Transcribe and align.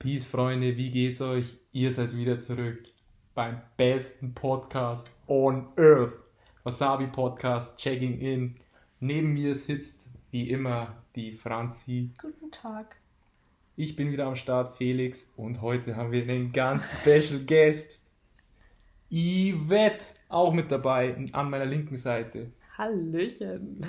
Peace, 0.00 0.24
Freunde, 0.24 0.76
wie 0.76 0.92
geht's 0.92 1.20
euch? 1.20 1.58
Ihr 1.72 1.92
seid 1.92 2.14
wieder 2.14 2.40
zurück 2.40 2.84
beim 3.34 3.60
besten 3.76 4.32
Podcast 4.32 5.10
on 5.26 5.66
Earth. 5.76 6.12
Wasabi 6.62 7.08
Podcast, 7.08 7.76
checking 7.78 8.20
in. 8.20 8.54
Neben 9.00 9.32
mir 9.32 9.56
sitzt 9.56 10.10
wie 10.30 10.50
immer 10.50 11.02
die 11.16 11.32
Franzi. 11.32 12.12
Guten 12.22 12.52
Tag. 12.52 12.94
Ich 13.74 13.96
bin 13.96 14.12
wieder 14.12 14.26
am 14.26 14.36
Start, 14.36 14.76
Felix, 14.76 15.32
und 15.36 15.62
heute 15.62 15.96
haben 15.96 16.12
wir 16.12 16.22
einen 16.22 16.52
ganz 16.52 16.88
special 17.00 17.40
Guest. 17.44 18.00
Yvette, 19.10 20.04
auch 20.28 20.52
mit 20.52 20.70
dabei, 20.70 21.16
an 21.32 21.50
meiner 21.50 21.66
linken 21.66 21.96
Seite. 21.96 22.52
Hallöchen. 22.76 23.84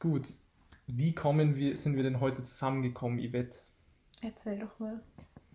Gut, 0.00 0.26
wie 0.88 1.14
kommen 1.14 1.54
wir, 1.54 1.76
sind 1.76 1.94
wir 1.94 2.02
denn 2.02 2.18
heute 2.18 2.42
zusammengekommen, 2.42 3.20
Yvette? 3.20 3.58
Erzähl 4.22 4.58
doch 4.58 4.78
mal. 4.78 5.00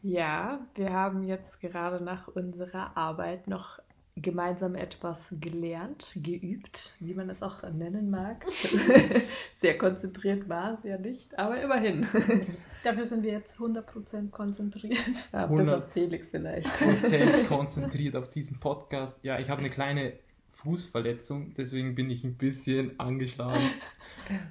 Ja, 0.04 0.66
wir 0.76 0.92
haben 0.92 1.24
jetzt 1.24 1.60
gerade 1.60 2.04
nach 2.04 2.28
unserer 2.28 2.98
Arbeit 2.98 3.48
noch 3.48 3.80
gemeinsam 4.16 4.76
etwas 4.76 5.34
gelernt, 5.40 6.12
geübt, 6.16 6.94
wie 7.00 7.14
man 7.14 7.30
es 7.30 7.42
auch 7.44 7.64
nennen 7.72 8.10
mag. 8.10 8.46
Sehr 9.58 9.78
konzentriert 9.78 10.50
war 10.50 10.74
es 10.74 10.84
ja 10.84 10.98
nicht, 10.98 11.38
aber 11.38 11.62
immerhin. 11.62 12.08
Dafür 12.84 13.06
sind 13.06 13.24
wir 13.24 13.32
jetzt 13.32 13.58
100% 13.58 14.30
konzentriert. 14.32 14.98
Ja, 15.32 15.46
bis 15.46 15.70
auf 15.70 15.92
Felix 15.92 16.30
vielleicht. 16.30 16.68
Prozent 16.68 17.48
konzentriert 17.48 18.16
auf 18.16 18.30
diesen 18.30 18.60
Podcast. 18.60 19.24
Ja, 19.24 19.40
ich 19.40 19.50
habe 19.50 19.60
eine 19.60 19.70
kleine 19.70 20.14
Fußverletzung, 20.54 21.54
deswegen 21.56 21.96
bin 21.96 22.10
ich 22.10 22.24
ein 22.24 22.36
bisschen 22.36 23.00
angeschlagen. 23.00 23.64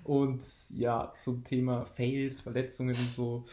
Und 0.05 0.43
ja, 0.71 1.13
zum 1.15 1.45
Thema 1.45 1.85
Fails, 1.87 2.41
Verletzungen 2.41 2.95
und 2.95 3.11
so. 3.11 3.45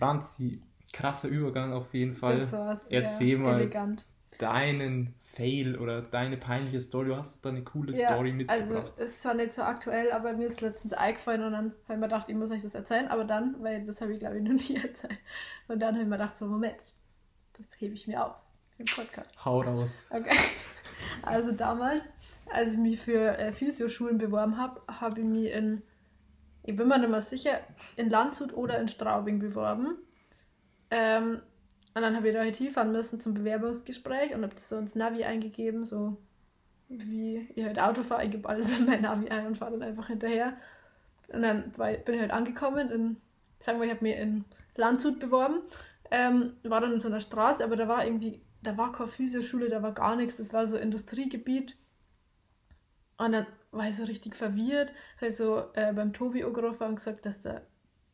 Franzi, 0.00 0.60
krasser 0.92 1.28
Übergang 1.28 1.72
auf 1.72 1.94
jeden 1.94 2.14
Fall. 2.14 2.40
Das 2.40 2.52
war's. 2.52 2.80
Erzähl 2.88 3.32
ja, 3.32 3.38
mal 3.38 3.60
Elegant. 3.60 4.06
deinen 4.38 5.14
Fail 5.22 5.78
oder 5.78 6.02
deine 6.02 6.36
peinliche 6.36 6.80
Story. 6.80 7.08
Du 7.08 7.16
hast 7.16 7.44
da 7.44 7.50
eine 7.50 7.62
coole 7.62 7.92
Ja, 7.96 8.08
Story 8.08 8.32
mitgebracht. 8.32 8.70
Also 8.70 9.04
ist 9.04 9.22
zwar 9.22 9.34
nicht 9.34 9.54
so 9.54 9.62
aktuell, 9.62 10.10
aber 10.10 10.32
mir 10.32 10.46
ist 10.48 10.60
letztens 10.60 10.92
eingefallen 10.92 11.44
und 11.44 11.52
dann 11.52 11.64
habe 11.66 11.74
ich 11.94 11.96
mir 11.96 12.00
gedacht, 12.00 12.28
ich 12.28 12.34
muss 12.34 12.50
euch 12.50 12.62
das 12.62 12.74
erzählen, 12.74 13.06
aber 13.08 13.24
dann, 13.24 13.56
weil 13.62 13.84
das 13.86 14.00
habe 14.00 14.12
ich 14.12 14.18
glaube 14.18 14.38
ich 14.38 14.42
noch 14.42 14.52
nie 14.52 14.76
erzählt. 14.82 15.20
Und 15.68 15.80
dann 15.80 15.94
habe 15.94 16.02
ich 16.02 16.08
mir 16.08 16.16
gedacht, 16.16 16.36
so 16.36 16.46
Moment, 16.46 16.94
das 17.52 17.66
hebe 17.78 17.94
ich 17.94 18.08
mir 18.08 18.24
auf 18.26 18.34
im 18.78 18.86
Podcast. 18.86 19.30
Hau 19.44 19.60
raus. 19.60 20.06
Okay. 20.10 20.36
Also 21.22 21.52
damals, 21.52 22.04
als 22.52 22.72
ich 22.72 22.78
mich 22.78 23.00
für 23.00 23.38
äh, 23.38 23.52
Physioschulen 23.52 24.18
beworben 24.18 24.58
habe, 24.58 24.82
habe 24.86 25.20
ich 25.20 25.26
mich 25.26 25.50
in, 25.50 25.82
ich 26.70 26.76
bin 26.76 26.88
mir 26.88 26.98
nicht 26.98 27.10
mehr 27.10 27.20
sicher, 27.20 27.60
in 27.96 28.10
Landshut 28.10 28.54
oder 28.54 28.78
in 28.78 28.88
Straubing 28.88 29.38
beworben. 29.38 29.98
Ähm, 30.90 31.42
und 31.94 32.02
dann 32.02 32.16
habe 32.16 32.28
ich 32.28 32.34
da 32.34 32.40
halt 32.40 32.56
hinfahren 32.56 32.92
müssen 32.92 33.20
zum 33.20 33.34
Bewerbungsgespräch 33.34 34.34
und 34.34 34.42
habe 34.42 34.54
das 34.54 34.68
so 34.68 34.78
ins 34.78 34.94
Navi 34.94 35.24
eingegeben, 35.24 35.84
so 35.84 36.16
wie 36.88 37.48
ich 37.54 37.64
halt 37.64 37.80
Auto 37.80 38.02
fahre, 38.02 38.24
ich 38.24 38.30
gebe 38.30 38.48
alles 38.48 38.78
in 38.78 38.86
mein 38.86 39.02
Navi 39.02 39.28
ein 39.28 39.46
und 39.46 39.56
fahre 39.56 39.72
dann 39.72 39.82
einfach 39.82 40.06
hinterher. 40.06 40.56
Und 41.28 41.42
dann 41.42 41.72
bin 41.72 42.14
ich 42.14 42.20
halt 42.20 42.30
angekommen 42.30 42.90
in, 42.90 43.16
sagen 43.58 43.78
wir, 43.78 43.86
ich 43.86 43.92
habe 43.92 44.04
mich 44.04 44.16
in 44.16 44.44
Landshut 44.76 45.18
beworben, 45.18 45.62
ähm, 46.10 46.54
war 46.62 46.80
dann 46.80 46.92
in 46.92 47.00
so 47.00 47.08
einer 47.08 47.20
Straße, 47.20 47.62
aber 47.64 47.76
da 47.76 47.88
war 47.88 48.04
irgendwie, 48.04 48.40
da 48.62 48.76
war 48.76 48.92
keine 48.92 49.08
Physioschule, 49.08 49.68
da 49.68 49.82
war 49.82 49.92
gar 49.92 50.16
nichts, 50.16 50.36
das 50.36 50.52
war 50.52 50.66
so 50.66 50.76
Industriegebiet. 50.76 51.76
Und 53.18 53.32
dann 53.32 53.46
war 53.72 53.88
ich 53.88 53.96
so 53.96 54.04
richtig 54.04 54.36
verwirrt, 54.36 54.92
habe 55.20 55.30
so 55.30 55.70
äh, 55.74 55.92
beim 55.92 56.12
Tobi 56.12 56.44
angerufen 56.44 56.88
und 56.88 56.96
gesagt, 56.96 57.26
dass 57.26 57.40
da 57.40 57.62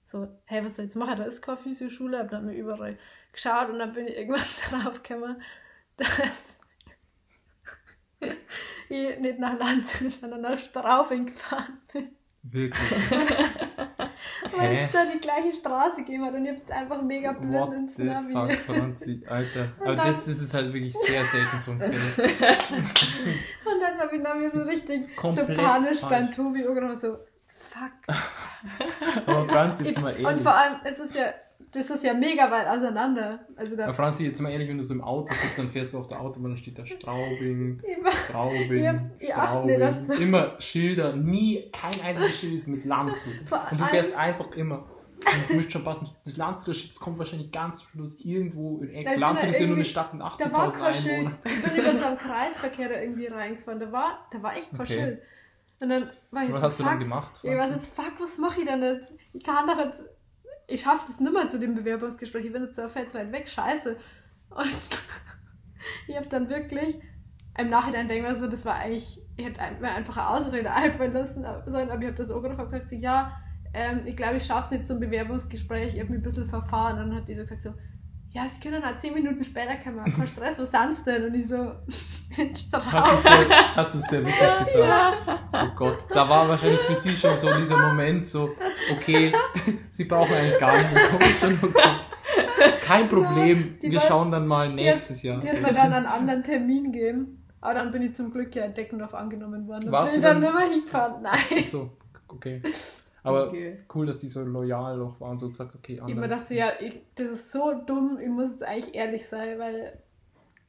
so, 0.04 0.28
hey, 0.44 0.64
was 0.64 0.76
soll 0.76 0.84
ich 0.84 0.90
jetzt 0.90 0.96
machen? 0.96 1.18
Da 1.18 1.24
ist 1.24 1.42
keine 1.42 1.56
Physioschule, 1.56 2.18
habe 2.18 2.28
dann 2.28 2.46
mir 2.46 2.54
überall 2.54 2.96
geschaut 3.32 3.70
und 3.70 3.78
dann 3.78 3.92
bin 3.92 4.06
ich 4.06 4.16
irgendwann 4.16 4.40
drauf 4.84 5.02
gekommen, 5.02 5.42
dass 5.96 6.10
ich 8.88 9.18
nicht 9.18 9.38
nach 9.38 9.58
Landshut, 9.58 10.12
sondern 10.12 10.42
nach 10.42 10.58
Straubing 10.58 11.26
gefahren 11.26 11.80
bin. 11.92 12.16
Wirklich. 12.42 13.10
Weil 14.56 14.76
es 14.76 14.92
da 14.92 15.04
die 15.06 15.18
gleiche 15.18 15.52
Straße 15.54 16.02
gegeben 16.02 16.24
hat 16.24 16.34
und 16.34 16.44
ich 16.44 16.50
habe 16.52 16.60
es 16.60 16.70
einfach 16.70 17.02
mega 17.02 17.32
blind 17.32 17.54
What 17.54 17.72
ins 17.74 17.98
Navi. 17.98 18.32
fuck, 18.32 18.76
Franzi, 18.76 19.22
Alter. 19.28 19.68
Und 19.78 19.86
Aber 19.86 19.96
dann- 19.96 20.06
das, 20.08 20.24
das 20.24 20.38
ist 20.40 20.54
halt 20.54 20.72
wirklich 20.72 20.94
sehr 20.94 21.24
selten 21.24 21.60
so 21.64 21.70
ein 21.72 21.78
Fall. 21.80 21.90
Und 23.64 23.80
dann 23.80 23.98
habe 23.98 24.16
ich 24.16 24.22
dann 24.22 24.38
mir 24.38 24.50
so 24.52 24.62
richtig 24.62 25.16
Komplett 25.16 25.46
so 25.48 25.54
panisch 25.62 25.98
falsch. 26.00 26.10
beim 26.10 26.32
Tobi 26.32 26.66
angerufen, 26.66 26.96
so, 26.96 27.16
fuck. 27.52 27.92
Aber 29.26 29.48
Franzi, 29.48 29.88
Ich, 29.88 30.00
mal 30.00 30.14
und 30.14 30.24
ehrlich. 30.24 30.42
vor 30.42 30.54
allem, 30.54 30.76
es 30.84 30.98
ist 30.98 31.14
ja, 31.14 31.26
das 31.72 31.90
ist 31.90 32.04
ja 32.04 32.14
mega 32.14 32.50
weit 32.50 32.66
auseinander. 32.68 33.40
Also 33.56 33.76
da, 33.76 33.92
Franzi, 33.92 34.24
jetzt 34.24 34.40
mal 34.40 34.50
ehrlich, 34.50 34.68
wenn 34.68 34.78
du 34.78 34.84
so 34.84 34.94
im 34.94 35.02
Auto 35.02 35.32
sitzt, 35.34 35.58
dann 35.58 35.70
fährst 35.70 35.92
du 35.94 35.98
auf 35.98 36.06
der 36.06 36.20
Autobahn, 36.20 36.50
dann 36.52 36.56
steht 36.56 36.78
da 36.78 36.86
Straubing, 36.86 37.82
Straubing, 38.28 38.82
Ja, 39.20 39.46
Straubing. 39.46 39.92
so- 39.94 40.12
Immer 40.14 40.60
Schilder, 40.60 41.14
nie 41.16 41.70
kein 41.72 42.00
einziges 42.02 42.38
Schild 42.40 42.66
mit 42.66 42.84
Landshut. 42.84 43.34
Und 43.70 43.80
du 43.80 43.84
fährst 43.84 44.14
einfach 44.16 44.50
immer. 44.52 44.84
Und 45.18 45.48
du 45.50 45.54
müsst 45.56 45.72
schon 45.72 45.82
passen. 45.82 46.08
Das 46.24 46.36
Landshut 46.36 46.94
kommt 47.00 47.18
wahrscheinlich 47.18 47.50
ganz 47.50 47.78
zum 47.78 47.88
Schluss 47.88 48.20
irgendwo 48.24 48.78
in 48.82 48.90
Eck. 48.90 49.16
Landshut 49.18 49.50
ist 49.50 49.60
ja 49.60 49.66
nur 49.66 49.76
eine 49.76 49.84
Stadt 49.84 50.12
mit 50.12 50.22
da 50.22 50.52
war 50.52 50.68
80.000 50.68 50.78
kein 50.78 50.94
Schild. 50.94 51.14
Einwohnern. 51.18 51.38
Ich 51.44 51.62
bin 51.62 51.76
über 51.76 51.94
so 51.94 52.04
einen 52.06 52.18
Kreisverkehr 52.18 52.88
da 52.90 53.00
irgendwie 53.00 53.26
reingefahren. 53.26 53.80
Da 53.80 53.90
war, 53.92 54.26
da 54.30 54.42
war 54.42 54.56
echt 54.56 54.70
kein 54.70 54.80
Okay. 54.80 54.92
Schild. 54.92 55.22
Und 55.80 55.88
dann 55.90 56.10
war 56.30 56.44
ich 56.44 56.52
Was 56.52 56.60
so, 56.62 56.66
hast 56.68 56.78
du 56.78 56.82
fuck. 56.84 56.92
dann 56.92 57.00
gemacht? 57.00 57.40
Ich 57.42 57.50
war 57.56 57.68
so, 57.70 57.78
fuck, 57.78 58.12
was 58.18 58.38
mache 58.38 58.60
ich 58.60 58.66
denn 58.66 58.82
jetzt? 58.82 59.12
Ich 59.32 59.42
kann 59.44 59.66
doch 59.66 59.78
jetzt, 59.78 60.00
ich 60.66 60.82
schaffe 60.82 61.04
das 61.06 61.20
nicht 61.20 61.32
mehr 61.32 61.48
zu 61.48 61.58
dem 61.58 61.74
Bewerbungsgespräch. 61.74 62.46
Ich 62.46 62.52
bin 62.52 62.64
jetzt 62.64 62.76
so 62.76 62.88
fett 62.88 63.10
zu 63.10 63.18
weit 63.18 63.32
weg, 63.32 63.48
scheiße. 63.48 63.96
Und 64.50 64.74
ich 66.08 66.16
habe 66.16 66.28
dann 66.28 66.48
wirklich, 66.48 67.00
im 67.58 67.70
Nachhinein 67.70 68.08
denke 68.08 68.32
ich 68.32 68.38
so, 68.38 68.46
das 68.46 68.64
war 68.64 68.74
eigentlich, 68.74 69.20
ich 69.36 69.46
hätte 69.46 69.60
mir 69.80 69.90
einfach 69.90 70.16
eine 70.16 70.28
Ausrede 70.28 70.70
einfallen 70.72 71.12
lassen 71.12 71.44
sollen, 71.66 71.90
aber 71.90 72.02
ich 72.02 72.08
habe 72.08 72.16
das 72.16 72.30
auch 72.30 72.42
und 72.42 72.56
gesagt, 72.56 72.88
so, 72.88 72.96
ja, 72.96 73.40
ähm, 73.74 74.02
ich 74.06 74.16
glaube, 74.16 74.36
ich 74.36 74.44
schaffe 74.44 74.74
es 74.74 74.78
nicht 74.78 74.88
zum 74.88 75.00
Bewerbungsgespräch, 75.00 75.94
ich 75.94 76.00
habe 76.00 76.10
mich 76.10 76.20
ein 76.20 76.24
bisschen 76.24 76.46
verfahren. 76.46 76.98
Und 77.00 77.10
dann 77.10 77.16
hat 77.16 77.28
dieser 77.28 77.42
gesagt 77.42 77.62
so, 77.62 77.74
ja, 78.36 78.46
sie 78.46 78.60
können 78.60 78.84
auch 78.84 78.98
zehn 78.98 79.14
Minuten 79.14 79.42
später 79.42 79.76
kommen, 79.76 80.04
kein 80.14 80.26
Stress, 80.26 80.58
was 80.58 80.70
sonst 80.70 81.06
denn? 81.06 81.24
Und 81.24 81.34
ich 81.34 81.48
so, 81.48 81.54
in 82.36 82.52
Hast 82.72 83.94
du 83.94 83.98
es 83.98 84.06
der 84.08 84.24
wirklich 84.24 84.66
gesagt? 84.72 85.18
Oh 85.52 85.74
Gott, 85.74 85.98
da 86.10 86.28
war 86.28 86.46
wahrscheinlich 86.46 86.80
für 86.80 86.94
sie 86.96 87.16
schon 87.16 87.38
so 87.38 87.48
dieser 87.54 87.78
Moment 87.78 88.26
so, 88.26 88.50
okay, 88.92 89.32
sie 89.92 90.04
brauchen 90.04 90.34
eigentlich 90.34 90.58
gar 90.60 90.76
nicht, 90.76 90.94
wir 90.94 91.08
kommen 91.08 91.24
schon 91.24 91.58
okay. 91.62 91.96
Kein 92.84 93.08
Problem, 93.08 93.78
die 93.82 93.90
wir 93.90 94.00
war- 94.00 94.06
schauen 94.06 94.30
dann 94.30 94.46
mal 94.46 94.70
nächstes 94.72 95.22
Jahr. 95.22 95.40
Die 95.40 95.48
hat 95.48 95.62
mir 95.62 95.72
dann 95.72 95.92
einen 95.94 96.06
anderen 96.06 96.42
Termin 96.44 96.92
gegeben. 96.92 97.42
Aber 97.62 97.74
dann 97.74 97.90
bin 97.90 98.02
ich 98.02 98.14
zum 98.14 98.30
Glück 98.32 98.54
ja 98.54 98.64
in 98.66 98.74
Deckendorf 98.74 99.14
angenommen 99.14 99.66
worden. 99.66 99.90
Warst 99.90 100.12
bin 100.12 100.20
ich 100.20 100.22
dann 100.26 100.40
dann- 100.42 100.52
nicht 100.52 100.62
mehr 100.62 100.70
hingefahren. 100.72 101.22
Nein. 101.22 101.64
So, 101.70 101.90
okay. 102.28 102.60
Aber 103.26 103.48
Okay. 103.48 103.78
cool, 103.94 104.06
dass 104.06 104.20
die 104.20 104.28
so 104.28 104.42
loyal 104.44 104.96
noch 104.98 105.20
waren, 105.20 105.36
so 105.38 105.48
gesagt, 105.48 105.74
okay, 105.74 105.94
Ich 105.94 106.00
mir 106.00 106.22
anderen. 106.22 106.30
dachte, 106.30 106.54
ja, 106.54 106.70
ich, 106.80 107.00
das 107.14 107.28
ist 107.28 107.52
so 107.52 107.72
dumm, 107.84 108.18
ich 108.20 108.28
muss 108.28 108.52
jetzt 108.52 108.62
eigentlich 108.62 108.94
ehrlich 108.94 109.26
sein, 109.26 109.58
weil. 109.58 110.00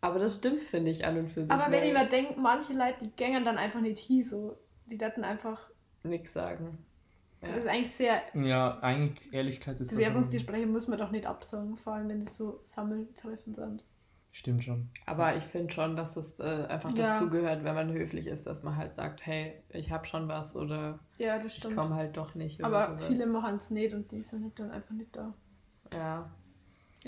Aber 0.01 0.19
das 0.19 0.37
stimmt, 0.37 0.61
finde 0.63 0.91
ich, 0.91 1.05
an 1.05 1.17
und 1.17 1.27
für 1.29 1.41
sich. 1.43 1.51
Aber 1.51 1.71
wenn 1.71 1.83
ich 1.83 1.93
mir 1.93 2.07
denke, 2.07 2.39
manche 2.39 2.73
Leute, 2.73 2.95
die 3.05 3.11
gängen 3.15 3.45
dann 3.45 3.57
einfach 3.57 3.81
nicht 3.81 3.99
hin, 3.99 4.23
so. 4.23 4.57
Die 4.85 4.97
daten 4.97 5.23
einfach. 5.23 5.69
Nix 6.03 6.33
sagen. 6.33 6.77
Ja. 7.41 7.49
Das 7.49 7.57
ist 7.57 7.67
eigentlich 7.67 7.95
sehr. 7.95 8.21
Ja, 8.33 8.79
eigentlich 8.79 9.33
Ehrlichkeit 9.33 9.79
ist. 9.79 9.91
Bewerbungsgespräche 9.91 10.65
muss 10.65 10.87
man 10.87 10.97
doch 10.97 11.11
nicht 11.11 11.25
absagen, 11.25 11.77
vor 11.77 11.93
allem 11.93 12.09
wenn 12.09 12.23
das 12.23 12.35
so 12.35 12.59
Sammeltreffen 12.63 13.53
sind. 13.53 13.83
Stimmt 14.37 14.63
schon. 14.63 14.87
Aber 15.07 15.35
ich 15.35 15.43
finde 15.45 15.73
schon, 15.73 15.95
dass 15.95 16.15
es 16.15 16.39
äh, 16.39 16.43
einfach 16.69 16.91
Ja. 16.95 17.07
dazugehört, 17.11 17.63
wenn 17.63 17.73
man 17.73 17.91
höflich 17.91 18.27
ist, 18.27 18.45
dass 18.45 18.61
man 18.61 18.77
halt 18.77 18.93
sagt, 18.93 19.25
hey, 19.25 19.63
ich 19.69 19.89
habe 19.91 20.05
schon 20.05 20.27
was 20.27 20.55
oder 20.55 20.99
Ja, 21.17 21.37
das 21.37 21.47
ich 21.47 21.53
stimmt. 21.55 21.75
komme 21.75 21.95
halt 21.95 22.15
doch 22.17 22.35
nicht. 22.35 22.63
Aber 22.63 22.85
sowas. 22.89 23.07
viele 23.07 23.25
machen 23.25 23.55
es 23.55 23.71
nicht 23.71 23.95
und 23.95 24.11
die 24.11 24.21
sind 24.21 24.43
halt 24.43 24.59
dann 24.59 24.69
einfach 24.69 24.93
nicht 24.93 25.15
da. 25.15 25.33
Ja. 25.91 26.29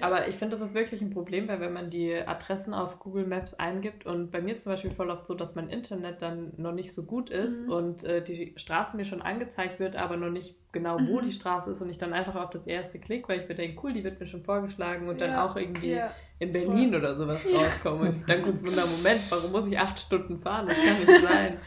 Aber 0.04 0.28
ich 0.28 0.36
finde, 0.36 0.56
das 0.58 0.62
ist 0.62 0.74
wirklich 0.74 1.02
ein 1.02 1.10
Problem, 1.10 1.48
weil 1.48 1.60
wenn 1.60 1.74
man 1.74 1.90
die 1.90 2.14
Adressen 2.16 2.74
auf 2.74 3.00
Google 3.00 3.26
Maps 3.26 3.54
eingibt 3.56 4.06
und 4.06 4.32
bei 4.32 4.42
mir 4.42 4.52
ist 4.54 4.64
zum 4.64 4.72
Beispiel 4.74 4.92
voll 4.92 5.10
oft 5.10 5.26
so, 5.28 5.34
dass 5.34 5.56
mein 5.56 5.70
Internet 5.70 6.22
dann 6.22 6.54
noch 6.58 6.72
nicht 6.74 6.94
so 6.94 7.04
gut 7.06 7.30
ist 7.30 7.66
Mhm. 7.66 7.72
und 7.72 8.04
äh, 8.04 8.24
die 8.24 8.54
Straße 8.58 8.98
mir 8.98 9.06
schon 9.06 9.22
angezeigt 9.22 9.80
wird, 9.80 9.96
aber 9.96 10.18
noch 10.18 10.30
nicht 10.30 10.56
genau, 10.72 10.98
wo 11.00 11.20
Mhm. 11.20 11.26
die 11.26 11.32
Straße 11.32 11.72
ist 11.72 11.82
und 11.82 11.90
ich 11.90 11.98
dann 11.98 12.14
einfach 12.14 12.36
auf 12.36 12.50
das 12.50 12.66
erste 12.68 13.00
klick, 13.00 13.28
weil 13.30 13.42
ich 13.42 13.48
mir 13.50 13.56
denke, 13.56 13.80
cool, 13.84 13.94
die 13.94 14.04
wird 14.04 14.20
mir 14.20 14.28
schon 14.28 14.44
vorgeschlagen 14.44 15.08
und 15.10 15.20
dann 15.22 15.32
Ja, 15.32 15.46
auch 15.50 15.56
irgendwie 15.56 15.94
ja. 15.94 16.12
in 16.40 16.52
Berlin 16.52 16.96
oder 16.96 17.16
sowas 17.16 17.46
rauskomme. 17.54 18.10
Und 18.10 18.30
dann 18.30 18.44
kurz 18.44 18.64
wunder, 18.66 18.86
Moment, 18.86 19.22
warum 19.30 19.52
muss 19.52 19.68
ich 19.68 19.78
acht 19.78 20.00
Stunden 20.00 20.40
fahren? 20.40 20.68
Das 20.68 20.78
kann 20.84 20.98
nicht 21.00 21.22
sein. 21.22 21.58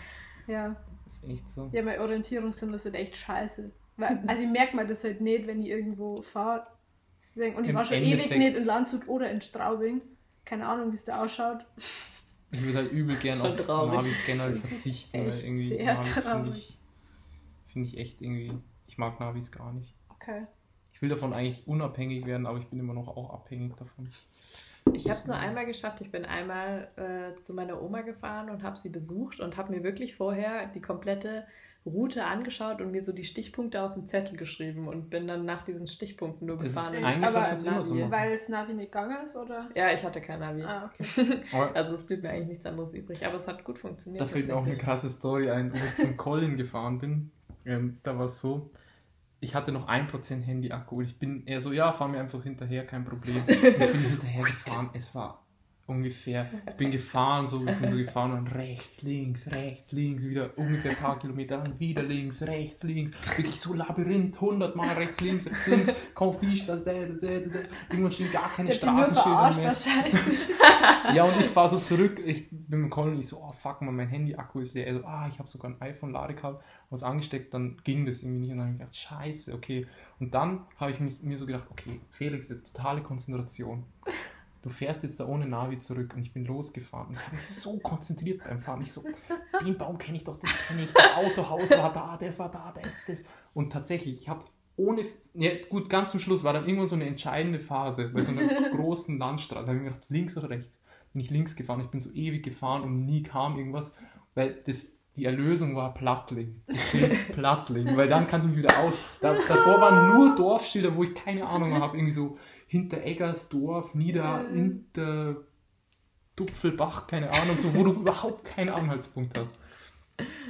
Ja. 0.46 0.76
Ist 1.06 1.28
echt 1.28 1.50
so. 1.50 1.68
Ja, 1.72 1.82
meine 1.82 2.00
Orientierungssinn 2.00 2.72
ist 2.72 2.84
halt 2.84 2.94
echt 2.94 3.16
scheiße. 3.16 3.70
Weil, 3.98 4.22
also 4.26 4.42
ich 4.42 4.48
merke 4.48 4.74
mir 4.76 4.86
das 4.86 5.04
halt 5.04 5.20
nicht, 5.20 5.46
wenn 5.46 5.60
ich 5.60 5.68
irgendwo 5.68 6.22
fahre. 6.22 6.66
Deswegen- 7.34 7.56
Und 7.56 7.64
ich 7.64 7.70
Im 7.70 7.76
war 7.76 7.84
schon 7.84 7.96
ewig 7.98 8.12
Endeffekt- 8.12 8.38
nicht 8.38 8.56
in 8.56 8.64
Landshut 8.64 9.08
oder 9.08 9.30
in 9.30 9.40
Straubing. 9.40 10.00
Keine 10.44 10.66
Ahnung, 10.66 10.90
wie 10.92 10.96
es 10.96 11.04
da 11.04 11.22
ausschaut. 11.22 11.64
Ich 12.50 12.62
würde 12.62 12.78
halt 12.78 12.92
übel 12.92 13.16
gern 13.16 13.38
Schon 13.38 13.52
auf 13.52 13.64
traurig. 13.64 13.94
Navis 13.94 14.16
generell 14.26 14.52
Das 14.54 14.62
ist 14.64 14.68
verzichten, 14.68 15.18
weil 15.18 15.38
irgendwie 15.40 15.68
finde 15.78 16.50
ich, 16.58 16.78
find 17.68 17.86
ich 17.86 17.98
echt 17.98 18.20
irgendwie. 18.20 18.52
Ich 18.86 18.98
mag 18.98 19.18
Navis 19.20 19.50
gar 19.50 19.72
nicht. 19.72 19.94
Okay. 20.10 20.46
Ich 20.92 21.00
will 21.00 21.08
davon 21.08 21.32
eigentlich 21.32 21.66
unabhängig 21.66 22.26
werden, 22.26 22.46
aber 22.46 22.58
ich 22.58 22.66
bin 22.66 22.78
immer 22.78 22.92
noch 22.94 23.08
auch 23.16 23.32
abhängig 23.32 23.74
davon. 23.76 24.08
Ich 24.92 25.04
habe 25.08 25.18
es 25.18 25.26
nur 25.26 25.36
einmal 25.36 25.64
geschafft. 25.64 26.00
Ich 26.00 26.10
bin 26.10 26.24
einmal 26.24 26.88
äh, 26.96 27.40
zu 27.40 27.54
meiner 27.54 27.80
Oma 27.80 28.02
gefahren 28.02 28.50
und 28.50 28.62
habe 28.62 28.76
sie 28.76 28.90
besucht 28.90 29.40
und 29.40 29.56
habe 29.56 29.72
mir 29.72 29.82
wirklich 29.82 30.14
vorher 30.16 30.66
die 30.66 30.80
komplette 30.80 31.46
Route 31.84 32.24
angeschaut 32.24 32.80
und 32.80 32.92
mir 32.92 33.02
so 33.02 33.12
die 33.12 33.24
Stichpunkte 33.24 33.82
auf 33.82 33.94
den 33.94 34.08
Zettel 34.08 34.36
geschrieben 34.36 34.86
und 34.86 35.10
bin 35.10 35.26
dann 35.26 35.44
nach 35.44 35.62
diesen 35.62 35.88
Stichpunkten 35.88 36.46
nur 36.46 36.56
Das 36.56 36.68
ist 36.68 36.74
gefahren. 36.74 37.04
eigentlich 37.04 37.26
aber 37.36 37.52
es 37.52 37.64
immer 37.64 37.82
so 37.82 37.94
machen. 37.94 38.10
Weil 38.12 38.32
es 38.32 38.48
Navi 38.48 38.72
nicht 38.74 38.92
gegangen 38.92 39.16
ist, 39.24 39.34
oder? 39.34 39.68
Ja, 39.74 39.90
ich 39.92 40.04
hatte 40.04 40.20
kein 40.20 40.38
Navi. 40.38 40.62
Ah, 40.62 40.90
okay. 40.92 41.42
Also 41.74 41.94
es 41.96 42.06
blieb 42.06 42.22
mir 42.22 42.30
eigentlich 42.30 42.48
nichts 42.48 42.66
anderes 42.66 42.94
übrig, 42.94 43.26
aber 43.26 43.36
es 43.36 43.48
hat 43.48 43.64
gut 43.64 43.78
funktioniert. 43.78 44.22
Da 44.22 44.28
fällt 44.28 44.46
mir 44.46 44.56
auch 44.56 44.64
eine 44.64 44.76
krasse 44.76 45.08
Story 45.08 45.50
ein, 45.50 45.72
wo 45.72 45.76
ich 45.76 45.96
zum 45.96 46.16
Colin 46.16 46.56
gefahren 46.56 46.98
bin. 46.98 47.30
Ähm, 47.64 47.98
da 48.04 48.16
war 48.16 48.26
es 48.26 48.40
so, 48.40 48.70
ich 49.40 49.56
hatte 49.56 49.72
noch 49.72 49.88
1% 49.88 50.40
Handy-Akku 50.40 50.98
und 50.98 51.04
ich 51.04 51.18
bin 51.18 51.44
eher 51.46 51.60
so, 51.60 51.72
ja, 51.72 51.92
fahr 51.92 52.06
mir 52.06 52.20
einfach 52.20 52.44
hinterher, 52.44 52.86
kein 52.86 53.04
Problem. 53.04 53.38
Und 53.38 53.50
ich 53.50 53.60
bin 53.60 53.72
hinterher 54.10 54.44
gefahren, 54.44 54.90
es 54.92 55.14
war 55.16 55.41
ungefähr, 55.86 56.48
ich 56.68 56.74
bin 56.74 56.90
gefahren, 56.90 57.46
so, 57.46 57.64
wir 57.64 57.72
sind 57.72 57.90
so 57.90 57.96
gefahren 57.96 58.32
und 58.32 58.54
rechts, 58.54 59.02
links, 59.02 59.50
rechts, 59.50 59.92
links, 59.92 60.24
wieder 60.24 60.56
ungefähr 60.56 60.92
ein 60.92 60.96
paar 60.96 61.18
Kilometer, 61.18 61.58
dann 61.58 61.78
wieder 61.78 62.02
links, 62.02 62.42
rechts, 62.42 62.82
links, 62.82 63.12
wirklich 63.36 63.60
so 63.60 63.74
Labyrinth, 63.74 64.36
100 64.36 64.76
Mal 64.76 64.94
rechts, 64.94 65.20
links, 65.20 65.46
rechts, 65.46 65.66
links, 65.66 65.92
komm 66.14 66.28
auf 66.28 66.38
die 66.38 66.56
Straße, 66.56 66.84
da, 66.84 66.92
da, 66.92 67.08
da, 67.08 67.40
da. 67.40 67.58
irgendwann 67.90 68.12
stehen 68.12 68.30
gar 68.30 68.52
keine 68.52 68.72
Straßenschilder 68.72 69.56
mehr. 69.56 69.74
Ja, 71.14 71.24
und 71.24 71.40
ich 71.40 71.46
fahre 71.46 71.68
so 71.68 71.78
zurück, 71.78 72.20
ich 72.24 72.48
bin 72.50 72.82
mit 72.82 72.90
Colin, 72.90 73.18
ich 73.18 73.28
so, 73.28 73.38
oh 73.38 73.52
fuck 73.52 73.82
man, 73.82 73.94
mein 73.94 74.08
Handy-Akku 74.08 74.60
ist 74.60 74.74
leer. 74.74 74.86
Er 74.86 74.94
so, 74.94 75.04
ah, 75.04 75.28
ich 75.28 75.38
habe 75.38 75.48
sogar 75.48 75.70
ein 75.70 75.80
iPhone-Ladekabel, 75.80 76.60
was 76.90 77.02
angesteckt, 77.02 77.54
dann 77.54 77.76
ging 77.84 78.06
das 78.06 78.22
irgendwie 78.22 78.40
nicht. 78.40 78.52
Und 78.52 78.58
dann 78.58 78.66
habe 78.66 78.74
ich 78.74 78.80
gedacht, 78.80 78.96
scheiße, 78.96 79.54
okay. 79.54 79.86
Und 80.20 80.34
dann 80.34 80.66
habe 80.76 80.92
ich 80.92 81.00
mich, 81.00 81.22
mir 81.22 81.38
so 81.38 81.46
gedacht, 81.46 81.66
okay, 81.70 82.00
Felix, 82.10 82.48
jetzt 82.48 82.74
totale 82.74 83.02
Konzentration. 83.02 83.84
Du 84.62 84.70
fährst 84.70 85.02
jetzt 85.02 85.18
da 85.18 85.26
ohne 85.26 85.46
Navi 85.46 85.78
zurück 85.78 86.14
und 86.14 86.22
ich 86.22 86.32
bin 86.32 86.44
losgefahren. 86.44 87.08
Und 87.08 87.14
ich 87.14 87.26
habe 87.26 87.36
mich 87.36 87.46
so 87.46 87.78
konzentriert 87.78 88.42
beim 88.44 88.60
Fahren. 88.60 88.80
Ich 88.82 88.92
so, 88.92 89.04
den 89.64 89.76
Baum 89.76 89.98
kenne 89.98 90.16
ich 90.16 90.24
doch, 90.24 90.36
das 90.36 90.50
kenne 90.68 90.84
ich, 90.84 90.92
das 90.92 91.16
Autohaus 91.16 91.70
war 91.70 91.92
da, 91.92 92.16
das 92.16 92.38
war 92.38 92.50
da, 92.50 92.72
das, 92.80 93.04
das. 93.04 93.24
Und 93.54 93.72
tatsächlich, 93.72 94.14
ich 94.14 94.28
habe 94.28 94.44
ohne, 94.76 95.04
ja, 95.34 95.50
gut, 95.68 95.90
ganz 95.90 96.12
zum 96.12 96.20
Schluss 96.20 96.44
war 96.44 96.52
dann 96.52 96.64
irgendwann 96.64 96.86
so 96.86 96.94
eine 96.94 97.06
entscheidende 97.06 97.58
Phase 97.58 98.08
bei 98.08 98.22
so 98.22 98.32
einer 98.32 98.70
großen 98.76 99.18
Landstraße. 99.18 99.66
Da 99.66 99.72
habe 99.72 99.78
ich 99.78 99.82
mir 99.82 99.90
gedacht, 99.90 100.06
links 100.08 100.36
oder 100.36 100.50
rechts? 100.50 100.70
Bin 101.12 101.20
ich 101.20 101.30
links 101.30 101.56
gefahren. 101.56 101.80
Ich 101.80 101.88
bin 101.88 102.00
so 102.00 102.10
ewig 102.12 102.42
gefahren 102.42 102.82
und 102.82 103.04
nie 103.04 103.22
kam 103.22 103.58
irgendwas, 103.58 103.94
weil 104.34 104.62
das, 104.64 104.96
die 105.16 105.26
Erlösung 105.26 105.76
war 105.76 105.92
Plattling. 105.94 106.62
Plattling, 107.32 107.96
weil 107.96 108.08
dann 108.08 108.26
kannte 108.26 108.46
ich 108.46 108.54
mich 108.54 108.64
wieder 108.64 108.78
aus. 108.78 108.94
Da, 109.20 109.34
davor 109.34 109.80
waren 109.80 110.08
nur 110.08 110.34
Dorfschilder, 110.34 110.96
wo 110.96 111.04
ich 111.04 111.14
keine 111.14 111.46
Ahnung 111.46 111.74
habe, 111.74 111.96
irgendwie 111.96 112.12
so 112.12 112.38
hinter 112.66 113.04
Eggersdorf, 113.04 113.94
Nieder, 113.94 114.46
hinter 114.52 115.36
Dupfelbach, 116.36 117.06
keine 117.06 117.30
Ahnung, 117.30 117.58
so, 117.58 117.74
wo 117.74 117.84
du 117.84 117.92
überhaupt 117.92 118.46
keinen 118.46 118.70
Anhaltspunkt 118.70 119.36
hast. 119.36 119.58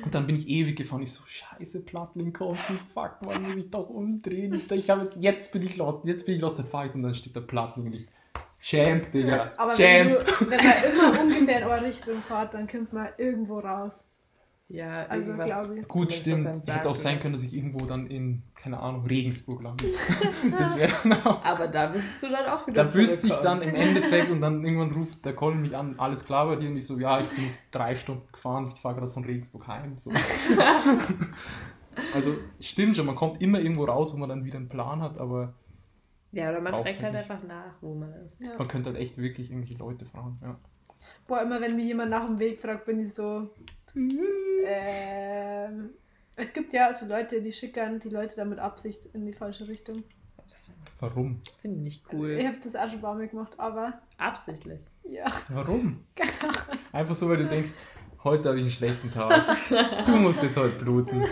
Und 0.05 0.15
dann 0.15 0.27
bin 0.27 0.37
ich 0.37 0.49
ewig 0.49 0.77
gefahren. 0.77 1.03
Ich 1.03 1.13
so, 1.13 1.25
scheiße, 1.27 1.81
Plattling 1.81 2.33
kommt 2.33 2.59
nicht. 2.71 2.83
Fuck, 2.93 3.23
man 3.23 3.43
muss 3.43 3.57
ich 3.57 3.71
doch 3.71 3.89
umdrehen. 3.89 4.53
Ich, 4.55 4.71
ich 4.71 4.91
habe 4.91 5.03
jetzt, 5.03 5.17
jetzt 5.17 5.53
bin 5.53 5.63
ich 5.63 5.77
lost. 5.77 6.05
Jetzt 6.05 6.27
bin 6.27 6.35
ich 6.35 6.41
lost. 6.41 6.59
Dann 6.59 6.67
fahre 6.67 6.87
ich 6.87 6.95
und 6.95 7.03
dann 7.03 7.15
steht 7.15 7.35
der 7.35 7.41
Plattling 7.41 7.87
und 7.87 7.95
ich, 7.95 8.07
Champ, 8.61 9.11
Digga. 9.11 9.53
Aber 9.57 9.77
wenn, 9.77 10.11
Champ. 10.13 10.27
du, 10.27 10.51
wenn 10.51 10.65
man 10.65 10.75
immer 10.85 11.21
ungefähr 11.21 11.63
in 11.63 11.65
eure 11.65 11.83
Richtung 11.83 12.23
fährt, 12.23 12.55
dann 12.55 12.69
kommt 12.69 12.93
man 12.93 13.09
irgendwo 13.19 13.59
raus. 13.59 13.93
Ja, 14.73 15.05
Also, 15.05 15.33
irgendwas 15.33 15.47
glaube 15.51 15.79
ich. 15.79 15.89
Gut, 15.89 16.13
stimmt. 16.15 16.49
Hätte 16.67 16.89
auch 16.89 16.97
sein 16.97 17.21
können, 17.21 17.35
dass 17.35 17.43
ich 17.43 17.53
irgendwo 17.53 17.85
dann 17.85 18.07
in, 18.07 18.43
keine 18.55 18.81
Ahnung, 18.81 19.05
Regensburg 19.05 19.63
lande. 19.63 19.85
das 20.59 20.77
wäre 20.79 20.93
dann 21.03 21.13
auch. 21.13 21.45
Aber 21.45 21.69
da 21.69 21.93
wüsstest 21.93 22.23
du 22.23 22.31
dann 22.31 22.47
auch 22.47 22.67
wieder 22.67 22.85
Da 22.85 22.95
wüsste 22.95 23.27
ich 23.27 23.35
dann 23.35 23.61
im 23.61 23.75
Endeffekt 23.75 24.31
und 24.31 24.41
dann 24.41 24.65
irgendwann 24.65 24.93
ruft 24.93 25.27
der 25.27 25.35
Colin 25.35 25.61
mich 25.61 25.77
an, 25.77 25.97
alles 25.99 26.25
klar 26.25 26.47
bei 26.47 26.57
dir? 26.57 26.71
Und 26.71 26.79
ich 26.79 26.87
so, 26.87 26.99
ja, 26.99 27.21
ich 27.21 27.29
bin 27.29 27.45
jetzt 27.49 27.69
drei 27.71 27.95
Stunden 27.95 28.27
gefahren, 28.33 28.73
ich 28.75 28.81
fahre 28.81 28.95
gerade 28.95 29.13
von 29.13 29.25
Regensburg 29.25 29.67
heim. 29.69 29.99
So. 29.99 30.11
also 32.15 32.35
stimmt 32.59 32.97
schon, 32.97 33.05
man 33.05 33.17
kommt 33.17 33.43
immer 33.43 33.61
irgendwo 33.61 33.85
raus, 33.85 34.15
wo 34.15 34.17
man 34.17 34.31
dann 34.31 34.47
wieder 34.47 34.57
einen 34.57 34.71
Plan 34.71 35.03
hat, 35.03 35.19
aber 35.19 35.53
Ja, 36.31 36.49
oder 36.49 36.63
man 36.63 36.73
fragt 36.73 37.03
halt 37.03 37.13
nicht. 37.13 37.31
einfach 37.31 37.47
nach, 37.47 37.75
wo 37.83 37.95
man 37.95 38.11
ist. 38.25 38.41
Ja. 38.41 38.57
man 38.57 38.69
könnte 38.69 38.89
halt 38.89 38.99
echt 38.99 39.19
wirklich 39.19 39.51
irgendwelche 39.51 39.79
Leute 39.79 40.07
fragen. 40.07 40.39
Ja. 40.43 40.57
Boah, 41.27 41.43
immer 41.43 41.61
wenn 41.61 41.77
mir 41.77 41.85
jemand 41.85 42.11
nach 42.11 42.25
dem 42.25 42.39
Weg 42.39 42.59
fragt, 42.63 42.87
bin 42.87 43.01
ich 43.01 43.13
so. 43.13 43.51
Ähm, 43.95 45.91
es 46.37 46.53
gibt 46.53 46.73
ja 46.73 46.93
so 46.95 47.07
Leute, 47.07 47.41
die 47.43 47.53
schickern 47.53 47.99
die 47.99 48.09
Leute 48.09 48.37
da 48.37 48.45
mit 48.45 48.59
Absicht 48.59 49.07
in 49.13 49.27
die 49.27 49.33
falsche 49.33 49.69
Richtung. 49.69 50.03
Warum? 51.01 51.41
finde 51.61 51.79
ich 51.79 51.83
nicht 51.83 52.05
Ich 52.09 52.13
cool. 52.15 52.43
habe 52.47 52.57
das 52.63 52.77
auch 52.77 52.87
schon 52.87 52.99
ein 52.99 53.01
paar 53.01 53.15
Mal 53.15 53.29
gemacht, 53.29 53.53
aber 53.59 54.01
Absichtlich. 54.19 54.81
ja. 55.05 55.25
Warum? 55.49 56.05
Einfach 56.93 57.17
so, 57.17 57.29
weil 57.29 57.39
du 57.39 57.49
denkst, 57.49 57.71
heute 58.23 58.49
habe 58.49 58.59
ich 58.59 58.63
einen 58.63 58.71
schlechten 58.71 59.13
Tag. 59.13 59.57
Du 60.07 60.17
musst 60.17 60.43
jetzt 60.43 60.57
heute 60.57 60.77
bluten. 60.79 61.23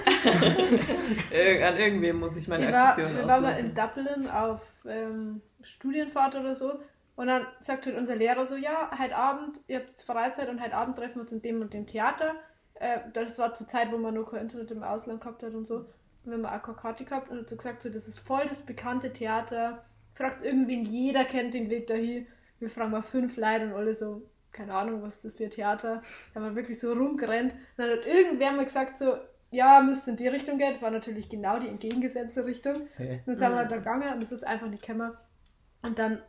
Ir 1.31 1.67
an 1.69 1.77
irgendwem 1.77 2.19
muss 2.19 2.37
ich 2.37 2.49
meine 2.49 2.67
Wir, 2.67 2.73
war, 2.73 2.89
Aktion 2.91 3.15
wir 3.15 3.27
waren 3.29 3.43
mal 3.43 3.59
in 3.61 3.75
Dublin 3.75 4.29
auf 4.29 4.61
ähm, 4.87 5.41
Studienfahrt 5.63 6.35
oder 6.35 6.55
so. 6.55 6.81
Und 7.15 7.27
dann 7.29 7.47
sagt 7.61 7.87
halt 7.87 7.97
unser 7.97 8.17
Lehrer 8.17 8.47
so, 8.47 8.57
ja, 8.57 8.91
heute 8.99 9.15
Abend, 9.15 9.61
ihr 9.69 9.81
habt 9.81 10.03
Freizeit 10.03 10.49
und 10.49 10.61
heute 10.61 10.75
Abend 10.75 10.97
treffen 10.97 11.17
wir 11.17 11.23
uns 11.23 11.33
in 11.33 11.43
dem 11.43 11.61
und 11.61 11.73
dem 11.75 11.87
Theater. 11.87 12.35
Äh, 12.81 12.99
das 13.13 13.39
war 13.39 13.55
zur 13.55 13.69
Zeit, 13.69 13.93
wo 13.93 13.99
man 13.99 14.15
noch 14.15 14.31
kein 14.31 14.41
Internet 14.41 14.71
im 14.73 14.83
Ausland 14.83 15.21
gehabt 15.21 15.43
hat 15.43 15.55
und 15.55 15.67
so. 15.67 15.77
Und 15.77 15.87
wir 16.25 16.33
haben 16.33 16.47
auch 16.47 16.63
keine 16.63 16.77
Karte 16.77 17.05
gehabt 17.05 17.31
und 17.31 17.39
hat 17.39 17.49
so 17.49 17.57
gesagt, 17.57 17.83
so, 17.83 17.91
das 17.91 18.09
ist 18.09 18.19
voll 18.19 18.45
das 18.49 18.63
bekannte 18.63 19.13
Theater. 19.13 19.85
Fragt 20.15 20.43
irgendwen, 20.43 20.85
jeder 20.85 21.25
kennt 21.25 21.55
den 21.55 21.71
Weg 21.71 21.87
dahin. 21.87 22.27
Wir 22.59 22.69
fragen 22.69 22.91
mal 22.91 23.03
fünf 23.03 23.37
Leute 23.37 23.67
und 23.67 23.75
alle 23.75 23.95
so, 23.95 24.23
keine 24.53 24.75
Ahnung, 24.75 25.03
was 25.03 25.17
ist 25.17 25.25
das 25.25 25.37
für 25.37 25.45
ein 25.45 25.51
Theater. 25.51 26.03
Da 26.33 26.41
haben 26.41 26.49
wir 26.49 26.57
wirklich 26.57 26.81
so 26.81 26.93
rumgerannt. 26.93 27.53
Und 27.53 27.61
dann 27.77 27.91
hat 27.91 28.07
irgendwer 28.07 28.53
mal 28.53 28.65
gesagt 28.65 28.99
so, 28.99 29.15
ja, 29.51 29.83
müsste 29.83 30.11
in 30.11 30.17
die 30.17 30.29
Richtung 30.29 30.59
gehen. 30.59 30.73
Das 30.73 30.83
war 30.83 30.91
natürlich 30.91 31.29
genau 31.29 31.59
die 31.59 31.69
entgegengesetzte 31.69 32.47
Richtung. 32.47 32.89
Hä? 32.97 33.23
Dann 33.27 33.37
sind 33.37 33.51
wir 33.51 33.57
halt 33.57 33.71
da 33.71 33.77
gegangen 33.77 34.15
und 34.15 34.23
es 34.23 34.33
ist 34.33 34.47
einfach 34.47 34.69
nicht 34.69 34.87
gekommen. 34.87 35.13
Und 35.83 35.99
dann 35.99 36.21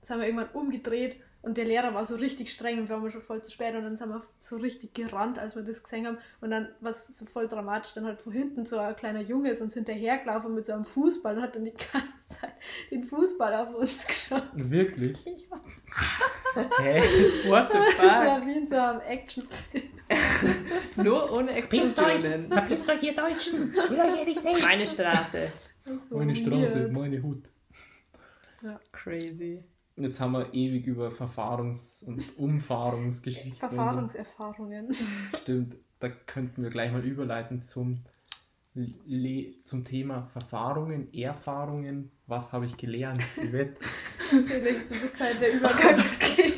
sind 0.00 0.18
wir 0.18 0.26
irgendwann 0.26 0.50
umgedreht 0.50 1.16
und 1.42 1.56
der 1.56 1.64
Lehrer 1.64 1.94
war 1.94 2.04
so 2.04 2.16
richtig 2.16 2.52
streng 2.52 2.78
und 2.80 2.88
wir 2.88 3.00
waren 3.00 3.10
schon 3.12 3.22
voll 3.22 3.42
zu 3.42 3.50
spät 3.52 3.74
und 3.74 3.82
dann 3.82 3.96
sind 3.96 4.08
wir 4.08 4.22
so 4.38 4.56
richtig 4.56 4.92
gerannt, 4.94 5.38
als 5.38 5.54
wir 5.54 5.62
das 5.62 5.82
gesehen 5.82 6.06
haben. 6.06 6.18
Und 6.40 6.50
dann 6.50 6.68
war 6.80 6.90
es 6.90 7.06
so 7.16 7.24
voll 7.26 7.46
dramatisch, 7.48 7.94
dann 7.94 8.04
halt 8.06 8.20
von 8.20 8.32
hinten 8.32 8.66
so 8.66 8.78
ein 8.78 8.96
kleiner 8.96 9.20
Junge 9.20 9.50
ist 9.50 9.62
uns 9.62 9.74
hinterhergelaufen 9.74 10.54
mit 10.54 10.66
so 10.66 10.72
einem 10.72 10.84
Fußball 10.84 11.36
und 11.36 11.42
hat 11.42 11.54
dann 11.54 11.64
die 11.64 11.72
ganze 11.72 12.28
Zeit 12.40 12.52
den 12.90 13.04
Fußball 13.04 13.54
auf 13.54 13.74
uns 13.74 14.06
geschossen. 14.06 14.48
Wirklich? 14.70 15.24
Ja, 15.24 16.70
Hä? 16.80 17.00
What 17.48 17.72
the 17.72 17.78
das 17.78 17.94
fuck? 17.94 18.04
war 18.04 18.46
wie 18.46 18.58
in 18.58 18.68
so 18.68 18.76
einem 18.76 19.00
Actionfilm. 19.00 19.84
Nur 20.96 21.32
ohne 21.32 21.52
Explosionen. 21.52 22.48
Verpisst 22.48 22.88
euch, 22.90 23.02
ihr 23.02 23.14
Deutschen! 23.14 23.72
Will 23.74 24.00
euch 24.00 24.18
ehrlich 24.18 24.40
sehen! 24.40 24.56
Meine 24.62 24.86
Straße. 24.86 25.52
Das 25.84 26.10
Meine 26.10 26.34
Straße, 26.34 26.84
weird. 26.84 26.92
meine 26.92 27.22
Hut. 27.22 27.50
Crazy. 28.92 29.62
Jetzt 29.98 30.20
haben 30.20 30.32
wir 30.32 30.54
ewig 30.54 30.86
über 30.86 31.08
Verfahrungs- 31.08 32.04
und 32.04 32.38
Umfahrungsgeschichten. 32.38 33.56
Verfahrungserfahrungen. 33.56 34.94
Stimmt, 35.36 35.76
da 35.98 36.08
könnten 36.08 36.62
wir 36.62 36.70
gleich 36.70 36.92
mal 36.92 37.04
überleiten 37.04 37.62
zum, 37.62 38.04
zum 39.64 39.84
Thema 39.84 40.28
Verfahrungen, 40.32 41.12
Erfahrungen. 41.12 42.10
Was 42.26 42.52
habe 42.52 42.66
ich 42.66 42.76
gelernt? 42.76 43.20
Yvette, 43.36 43.76
Felix, 44.46 44.88
du 44.88 44.94
bist 45.00 45.18
halt 45.18 45.40
der 45.40 45.54
Übergangskind. 45.54 46.54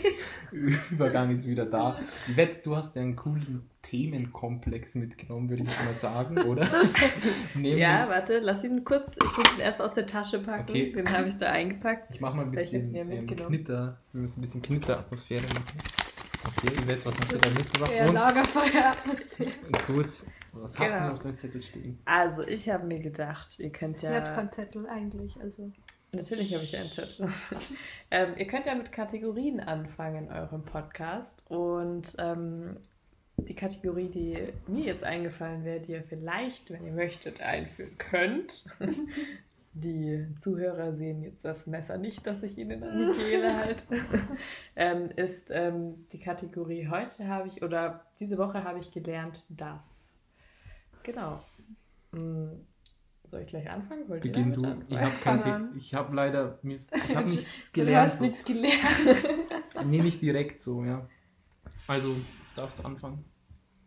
Übergang 0.90 1.34
ist 1.34 1.46
wieder 1.46 1.64
da. 1.64 2.00
Yvette, 2.26 2.60
du 2.64 2.74
hast 2.74 2.96
ja 2.96 3.02
einen 3.02 3.14
coolen 3.14 3.70
Themenkomplex 3.82 4.96
mitgenommen, 4.96 5.48
würde 5.48 5.62
ich 5.62 5.84
mal 5.84 5.94
sagen, 5.94 6.38
oder? 6.38 6.68
Ja, 7.54 8.08
warte, 8.08 8.40
lass 8.40 8.64
ihn 8.64 8.84
kurz. 8.84 9.16
Ich 9.16 9.36
muss 9.36 9.54
ihn 9.56 9.60
erst 9.60 9.80
aus 9.80 9.94
der 9.94 10.06
Tasche 10.06 10.40
packen. 10.40 10.70
Okay. 10.70 10.92
Den 10.92 11.10
habe 11.12 11.28
ich 11.28 11.38
da 11.38 11.46
eingepackt. 11.50 12.14
ich 12.14 12.20
mache 12.20 12.36
mal 12.36 12.44
ein 12.44 12.50
bisschen 12.50 12.94
ähm? 12.94 13.26
Knitter. 13.26 13.98
Wir 14.12 14.22
müssen 14.22 14.40
ein 14.40 14.42
bisschen 14.42 14.62
Knitteratmosphäre 14.62 15.42
machen. 15.54 15.78
Okay, 16.44 16.74
Yvette, 16.84 17.06
was 17.06 17.14
hast 17.20 17.32
du 17.32 17.38
da 17.38 17.50
mitgebracht? 17.50 17.92
Und, 18.08 18.14
Lagerfeueratmosphäre. 18.14 19.50
und 19.66 19.88
was 20.52 20.78
hast 20.78 20.88
du 20.90 20.94
Genau. 20.94 21.06
noch 21.06 21.12
auf 21.14 21.18
deinem 21.20 21.36
Zettel 21.36 21.60
stehen? 21.62 21.98
Also, 22.04 22.42
ich 22.42 22.68
habe 22.68 22.86
mir 22.86 23.00
gedacht, 23.00 23.58
ihr 23.58 23.70
könnt 23.70 23.96
hat 23.96 24.26
ja. 24.26 24.34
kein 24.34 24.52
Zettel 24.52 24.86
eigentlich. 24.88 25.38
Also. 25.40 25.72
Natürlich 26.12 26.52
habe 26.54 26.64
ich 26.64 26.76
einen 26.76 26.90
Zettel. 26.90 27.28
ähm, 28.10 28.34
ihr 28.36 28.46
könnt 28.46 28.66
ja 28.66 28.74
mit 28.74 28.90
Kategorien 28.90 29.60
anfangen 29.60 30.26
in 30.26 30.32
eurem 30.32 30.64
Podcast. 30.64 31.42
Und 31.48 32.16
ähm, 32.18 32.76
die 33.36 33.54
Kategorie, 33.54 34.08
die 34.08 34.44
mir 34.66 34.84
jetzt 34.84 35.04
eingefallen 35.04 35.64
wäre, 35.64 35.80
die 35.80 35.92
ihr 35.92 36.02
vielleicht, 36.02 36.70
wenn 36.70 36.84
ihr 36.84 36.92
möchtet, 36.92 37.40
einführen 37.40 37.96
könnt. 37.98 38.66
Die 39.72 40.26
Zuhörer 40.40 40.94
sehen 40.96 41.22
jetzt 41.22 41.44
das 41.44 41.68
Messer 41.68 41.96
nicht, 41.96 42.26
das 42.26 42.42
ich 42.42 42.58
ihnen 42.58 42.82
an 42.82 43.12
die 43.12 43.18
Kehle 43.20 43.56
halte. 43.64 43.84
ähm, 44.74 45.10
ist 45.14 45.52
ähm, 45.54 46.06
die 46.12 46.18
Kategorie 46.18 46.88
heute 46.88 47.28
habe 47.28 47.46
ich, 47.46 47.62
oder 47.62 48.04
diese 48.18 48.36
Woche 48.36 48.64
habe 48.64 48.80
ich 48.80 48.90
gelernt, 48.90 49.46
dass. 49.50 49.99
Genau. 51.12 51.44
Mm, 52.12 52.60
Soll 53.26 53.42
ich 53.42 53.46
gleich 53.48 53.68
anfangen? 53.70 54.08
Wollt 54.08 54.22
Beginn 54.22 54.52
du. 54.52 54.62
damit 54.62 54.90
Ich 54.90 54.98
anfangen? 54.98 55.12
habe 55.12 55.16
kein, 55.22 55.40
Fang 55.42 55.52
an. 55.54 55.68
Ge- 55.72 55.78
ich 55.78 55.94
habe 55.94 56.14
leider, 56.16 56.58
ich 56.92 57.16
habe 57.16 57.30
nichts 57.30 57.72
Du 57.72 57.80
gelernt. 57.80 58.10
hast 58.12 58.20
nichts 58.20 58.44
gelernt. 58.44 58.76
Nee, 59.86 60.00
nicht 60.02 60.20
direkt 60.20 60.60
so, 60.60 60.84
ja. 60.84 61.06
Also, 61.86 62.16
darfst 62.56 62.78
du 62.78 62.84
anfangen. 62.84 63.24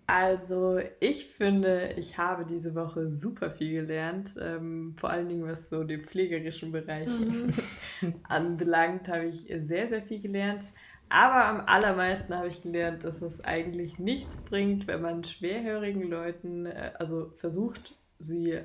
Also, 0.06 0.80
ich 1.00 1.28
finde, 1.28 1.94
ich 1.98 2.18
habe 2.18 2.46
diese 2.46 2.76
Woche 2.76 3.10
super 3.12 3.52
viel 3.52 3.72
gelernt. 3.72 4.36
Ähm, 4.40 4.96
vor 4.98 5.10
allen 5.10 5.30
Dingen, 5.30 5.46
was 5.48 5.70
so 5.70 5.84
den 5.84 6.02
pflegerischen 6.04 6.72
Bereich 6.72 7.10
Mhm. 7.10 7.54
anbelangt, 8.24 9.08
habe 9.08 9.26
ich 9.28 9.48
sehr, 9.64 9.88
sehr 9.90 10.04
viel 10.04 10.22
gelernt. 10.22 10.66
Aber 11.14 11.46
am 11.46 11.62
allermeisten 11.68 12.36
habe 12.36 12.48
ich 12.48 12.64
gelernt, 12.64 13.04
dass 13.04 13.22
es 13.22 13.40
eigentlich 13.46 14.00
nichts 14.00 14.36
bringt, 14.38 14.88
wenn 14.88 15.04
man 15.04 15.24
schwerhörigen 15.24 16.10
Leuten, 16.10 16.66
äh, 16.66 16.92
also 16.98 17.30
versucht, 17.38 17.94
sie 18.18 18.62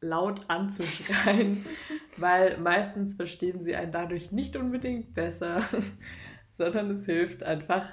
laut 0.00 0.48
anzuschreien, 0.48 1.62
weil 2.16 2.56
meistens 2.56 3.16
verstehen 3.16 3.64
sie 3.64 3.76
einen 3.76 3.92
dadurch 3.92 4.32
nicht 4.32 4.56
unbedingt 4.56 5.12
besser, 5.12 5.62
sondern 6.54 6.90
es 6.90 7.04
hilft 7.04 7.42
einfach 7.42 7.86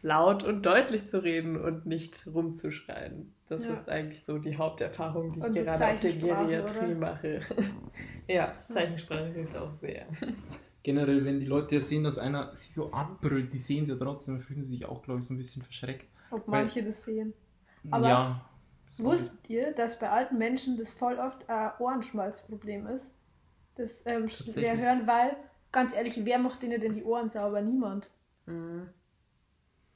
laut 0.00 0.42
und 0.42 0.64
deutlich 0.64 1.08
zu 1.08 1.22
reden 1.22 1.60
und 1.60 1.84
nicht 1.84 2.26
rumzuschreien. 2.26 3.34
Das 3.50 3.64
Ja. 3.64 3.74
ist 3.74 3.90
eigentlich 3.90 4.24
so 4.24 4.38
die 4.38 4.56
Haupterfahrung, 4.56 5.34
die 5.34 5.40
ich 5.40 5.46
Und 5.46 5.54
gerade 5.56 5.88
auf 5.88 6.00
der 6.00 6.12
Geriatrie 6.12 6.94
oder? 6.94 6.94
mache. 6.94 7.40
ja, 8.28 8.54
Zeichensprache 8.70 9.26
hilft 9.26 9.56
auch 9.58 9.74
sehr. 9.74 10.06
Generell, 10.82 11.24
wenn 11.24 11.38
die 11.38 11.46
Leute 11.46 11.76
ja 11.76 11.80
sehen, 11.80 12.04
dass 12.04 12.18
einer 12.18 12.54
sie 12.56 12.72
so 12.72 12.92
abbrüllt, 12.92 13.52
die 13.52 13.58
sehen 13.58 13.86
sie 13.86 13.92
ja 13.92 13.98
trotzdem, 13.98 14.34
dann 14.34 14.42
fühlen 14.42 14.62
sie 14.62 14.70
sich 14.70 14.86
auch, 14.86 15.02
glaube 15.02 15.20
ich, 15.20 15.26
so 15.26 15.34
ein 15.34 15.36
bisschen 15.38 15.62
verschreckt. 15.62 16.06
Ob 16.30 16.46
Weil- 16.48 16.62
manche 16.62 16.82
das 16.82 17.04
sehen. 17.04 17.32
Aber 17.90 18.08
ja. 18.08 18.48
Wusstet 18.98 19.48
ihr, 19.48 19.72
dass 19.72 19.98
bei 19.98 20.10
alten 20.10 20.36
Menschen 20.38 20.76
das 20.76 20.92
voll 20.92 21.16
oft 21.18 21.48
ein 21.48 21.72
Ohrenschmalzproblem 21.78 22.86
ist? 22.86 23.10
Das 23.76 24.02
ähm, 24.04 24.28
schwer 24.28 24.76
hören, 24.76 25.06
weil, 25.06 25.34
ganz 25.70 25.94
ehrlich, 25.94 26.22
wer 26.24 26.38
macht 26.38 26.62
denen 26.62 26.78
denn 26.80 26.94
die 26.94 27.04
Ohren 27.04 27.30
sauber? 27.30 27.62
Niemand. 27.62 28.10
Mhm. 28.46 28.88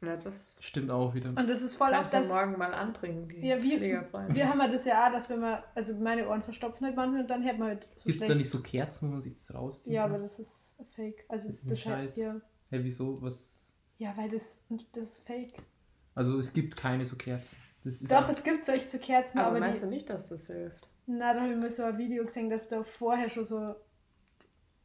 Ja, 0.03 0.17
das 0.17 0.57
Stimmt 0.61 0.91
auch 0.91 1.15
wieder. 1.15 1.31
Und 1.31 1.49
das 1.49 1.63
ist 1.63 1.77
voll 1.77 1.91
ja 1.91 2.03
das. 2.03 2.29
morgen 2.29 2.59
mal 2.59 2.75
anbringen, 2.75 3.29
die 3.29 3.47
Ja, 3.47 3.63
wir-. 3.63 3.81
Wir 3.81 4.49
haben 4.49 4.61
ja 4.61 4.69
das 4.69 4.85
ja 4.85 5.07
auch, 5.09 5.13
dass 5.13 5.31
wenn 5.31 5.41
man, 5.41 5.63
also 5.75 5.95
meine 5.95 6.29
Ohren 6.29 6.43
verstopfen 6.43 6.87
halt 6.87 6.97
manchmal 6.97 7.23
und 7.23 7.31
dann 7.31 7.43
hört 7.45 7.59
man 7.59 7.69
halt 7.69 7.89
so 7.97 8.07
Gibt 8.07 8.21
es 8.21 8.29
da 8.29 8.35
nicht 8.35 8.51
so 8.51 8.61
Kerzen, 8.63 9.09
wo 9.09 9.13
man 9.13 9.23
sich 9.23 9.35
das 9.35 9.55
rauszieht? 9.55 9.93
Ja, 9.93 10.05
aber 10.05 10.19
das 10.19 10.39
ist 10.39 10.75
fake. 10.95 11.25
Also 11.29 11.49
Das 11.49 11.63
das, 11.63 11.73
ist 11.73 11.87
ein 11.87 11.93
halt, 11.93 12.05
Scheiß. 12.11 12.17
ja. 12.17 12.41
Hä, 12.71 12.79
wieso? 12.83 13.23
Was? 13.23 13.73
ja, 13.99 14.15
weil 14.17 14.29
das, 14.29 14.59
das 14.93 15.11
ist 15.11 15.27
fake. 15.27 15.63
Also 16.15 16.39
es 16.41 16.53
gibt 16.53 16.77
keine 16.77 17.07
so 17.07 17.17
Kerzen. 17.17 17.57
Das 17.85 18.01
ist 18.03 18.11
Doch, 18.11 18.29
es 18.29 18.43
gibt 18.43 18.65
solche 18.65 18.87
so 18.87 18.99
Kerzen, 18.99 19.39
aber 19.39 19.49
aber, 19.49 19.61
meinst 19.61 19.81
die, 19.81 19.85
du 19.87 19.91
nicht, 19.91 20.11
dass 20.11 20.29
das 20.29 20.47
hilft? 20.47 20.89
na, 21.07 21.33
da 21.33 21.41
habe 21.43 21.53
ich 21.53 21.59
mal 21.59 21.71
so 21.71 21.85
ein 21.85 21.97
Video 21.99 22.25
gesehen, 22.25 22.51
dass 22.51 22.67
da 22.69 22.83
vorher 22.83 23.31
schon 23.31 23.45
so, 23.45 23.77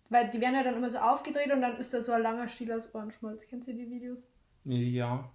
weil 0.09 0.29
die 0.29 0.39
werden 0.39 0.55
ja 0.55 0.63
dann 0.63 0.75
immer 0.75 0.89
so 0.89 0.99
aufgedreht 0.99 1.51
und 1.51 1.61
dann 1.61 1.77
ist 1.77 1.93
da 1.93 2.01
so 2.01 2.11
ein 2.11 2.21
langer 2.21 2.47
Stiel 2.47 2.71
aus 2.71 2.93
Ohrenschmalz. 2.93 3.47
Kennst 3.47 3.67
du 3.67 3.73
die 3.73 3.89
Videos? 3.89 4.27
Ja. 4.65 5.29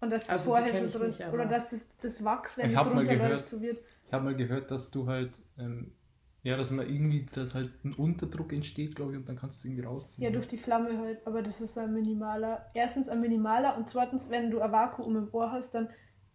Und 0.00 0.10
das 0.10 0.22
ist 0.22 0.30
Also 0.30 0.50
vorher 0.50 0.74
schon 0.74 0.90
drin. 0.90 1.08
nicht, 1.08 1.20
oder 1.32 1.46
dass 1.46 1.70
das, 1.70 1.86
das 2.00 2.24
Wachs, 2.24 2.56
wenn 2.58 2.70
Ich 2.70 2.76
es 2.78 2.86
runterläuft, 2.86 3.08
gehört. 3.20 3.48
so 3.48 3.60
wird. 3.60 3.78
Ich 4.06 4.12
habe 4.12 4.24
mal 4.24 4.34
gehört, 4.34 4.70
dass 4.70 4.90
du 4.90 5.06
halt, 5.06 5.42
ähm, 5.58 5.92
ja, 6.42 6.56
dass 6.56 6.70
man 6.70 6.88
irgendwie, 6.88 7.26
dass 7.26 7.54
halt 7.54 7.70
ein 7.84 7.92
Unterdruck 7.92 8.52
entsteht, 8.52 8.96
glaube 8.96 9.12
ich, 9.12 9.18
und 9.18 9.28
dann 9.28 9.36
kannst 9.36 9.58
du 9.58 9.68
es 9.68 9.72
irgendwie 9.72 9.84
rausziehen. 9.86 10.24
Ja, 10.24 10.30
durch 10.30 10.48
die 10.48 10.56
Flamme 10.56 10.98
halt. 10.98 11.26
Aber 11.26 11.42
das 11.42 11.60
ist 11.60 11.76
ein 11.76 11.92
minimaler. 11.92 12.66
Erstens 12.74 13.08
ein 13.10 13.20
minimaler 13.20 13.76
und 13.76 13.88
zweitens, 13.90 14.30
wenn 14.30 14.50
du 14.50 14.60
ein 14.60 14.72
Vakuum 14.72 15.16
im 15.16 15.28
Ohr 15.32 15.52
hast, 15.52 15.74
dann 15.74 15.90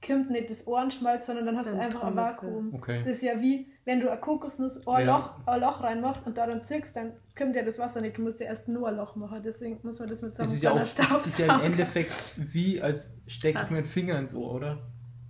kommt 0.05 0.29
nicht 0.29 0.49
das 0.49 0.65
Ohrenschmalz, 0.67 1.25
sondern 1.25 1.45
dann 1.45 1.57
hast 1.57 1.67
Dann 1.71 1.77
du 1.77 1.83
einfach 1.83 2.03
ein 2.03 2.15
Vakuum. 2.15 2.73
Okay. 2.73 2.99
Das 3.03 3.13
ist 3.17 3.23
ja 3.23 3.39
wie, 3.41 3.67
wenn 3.85 3.99
du 3.99 4.09
ein 4.11 4.19
Kokosnuss 4.21 4.85
ein 4.87 5.05
Ja. 5.05 5.17
Loch, 5.17 5.33
ein 5.47 5.61
Loch 5.61 5.81
reinmachst 5.83 6.25
und 6.27 6.37
da 6.37 6.45
dann 6.47 6.63
zirkst, 6.63 6.95
dann 6.95 7.13
kommt 7.37 7.55
ja 7.55 7.63
das 7.63 7.79
Wasser 7.79 8.01
nicht. 8.01 8.17
Du 8.17 8.21
musst 8.21 8.39
ja 8.39 8.47
erst 8.47 8.67
nur 8.67 8.87
ein 8.87 8.95
Loch 8.97 9.15
machen. 9.15 9.41
Deswegen 9.43 9.79
muss 9.83 9.99
man 9.99 10.07
das 10.09 10.21
mit 10.21 10.35
so 10.37 10.43
einem 10.43 10.51
ist 10.53 10.61
ja 10.63 10.71
auch 10.71 10.75
kleinen 10.83 11.09
das 11.19 11.27
ist 11.27 11.39
ja 11.39 11.45
im 11.45 11.51
Staubsauger- 11.51 11.63
Endeffekt 11.65 12.53
wie, 12.53 12.81
als 12.81 13.09
stecke 13.27 13.61
ich 13.63 13.69
meinen 13.71 13.85
Finger 13.85 14.17
ins 14.19 14.33
Ohr, 14.35 14.53
oder? 14.53 14.77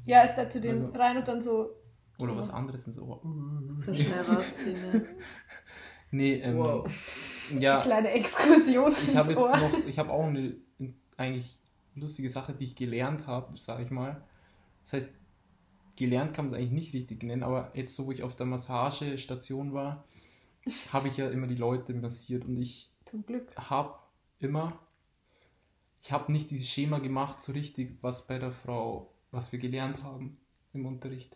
Ja, 0.05 0.21
ist 0.23 0.35
da 0.35 0.49
zu 0.49 0.59
dem 0.61 0.85
Also- 0.87 0.97
rein 0.99 1.17
und 1.17 1.27
dann 1.27 1.41
so. 1.41 1.69
Oder 2.19 2.33
so. 2.33 2.37
was 2.39 2.49
anderes 2.49 2.87
ins 2.87 2.99
Ohr. 2.99 3.21
So 3.85 3.93
schnell 3.93 4.21
rausziehen. 4.21 4.77
Ja. 4.93 5.01
Nee, 6.11 6.35
ähm, 6.35 6.57
Wow. 6.59 6.87
ja, 7.59 7.73
Eine 7.73 7.81
kleine 7.83 8.09
Exkursion 8.11 8.91
ich 8.91 9.15
habe 9.17 9.31
jetzt 9.31 9.37
Ohr. 9.41 9.57
noch, 9.57 9.73
ich 9.87 9.99
habe 9.99 10.11
auch 10.11 10.27
eine 10.27 10.55
eigentlich 11.17 11.59
lustige 11.95 12.29
Sache, 12.29 12.53
die 12.53 12.65
ich 12.65 12.75
gelernt 12.75 13.27
habe, 13.27 13.57
sage 13.57 13.83
ich 13.83 13.89
mal. 13.91 14.21
Das 14.85 14.93
heißt, 14.93 15.15
gelernt 15.95 16.33
kann 16.33 16.45
man 16.45 16.53
es 16.53 16.59
eigentlich 16.59 16.71
nicht 16.71 16.93
richtig 16.93 17.23
nennen, 17.23 17.43
aber 17.43 17.71
jetzt 17.75 17.95
so, 17.95 18.07
wo 18.07 18.11
ich 18.11 18.23
auf 18.23 18.35
der 18.35 18.45
Massagestation 18.45 19.73
war, 19.73 20.05
habe 20.93 21.07
ich 21.07 21.17
ja 21.17 21.29
immer 21.29 21.47
die 21.47 21.55
Leute 21.55 21.93
massiert 21.93 22.45
und 22.45 22.57
ich 22.57 22.91
Zum 23.05 23.25
Glück. 23.25 23.55
habe 23.57 23.95
immer, 24.39 24.79
ich 26.01 26.11
habe 26.11 26.31
nicht 26.31 26.51
dieses 26.51 26.69
Schema 26.69 26.99
gemacht 26.99 27.41
so 27.41 27.51
richtig, 27.51 27.97
was 28.01 28.27
bei 28.27 28.39
der 28.39 28.51
Frau, 28.51 29.11
was 29.31 29.51
wir 29.51 29.59
gelernt 29.59 30.03
haben 30.03 30.37
im 30.73 30.85
Unterricht. 30.85 31.35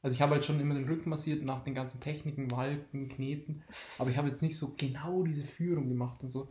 Also 0.00 0.14
ich 0.14 0.22
habe 0.22 0.34
halt 0.34 0.44
schon 0.44 0.60
immer 0.60 0.74
den 0.74 0.88
Rücken 0.88 1.10
massiert 1.10 1.42
nach 1.42 1.64
den 1.64 1.74
ganzen 1.74 2.00
Techniken, 2.00 2.50
Walken, 2.52 3.08
Kneten, 3.08 3.64
aber 3.98 4.10
ich 4.10 4.16
habe 4.16 4.28
jetzt 4.28 4.42
nicht 4.42 4.56
so 4.56 4.74
genau 4.76 5.24
diese 5.24 5.44
Führung 5.44 5.88
gemacht 5.88 6.22
und 6.22 6.30
so. 6.30 6.48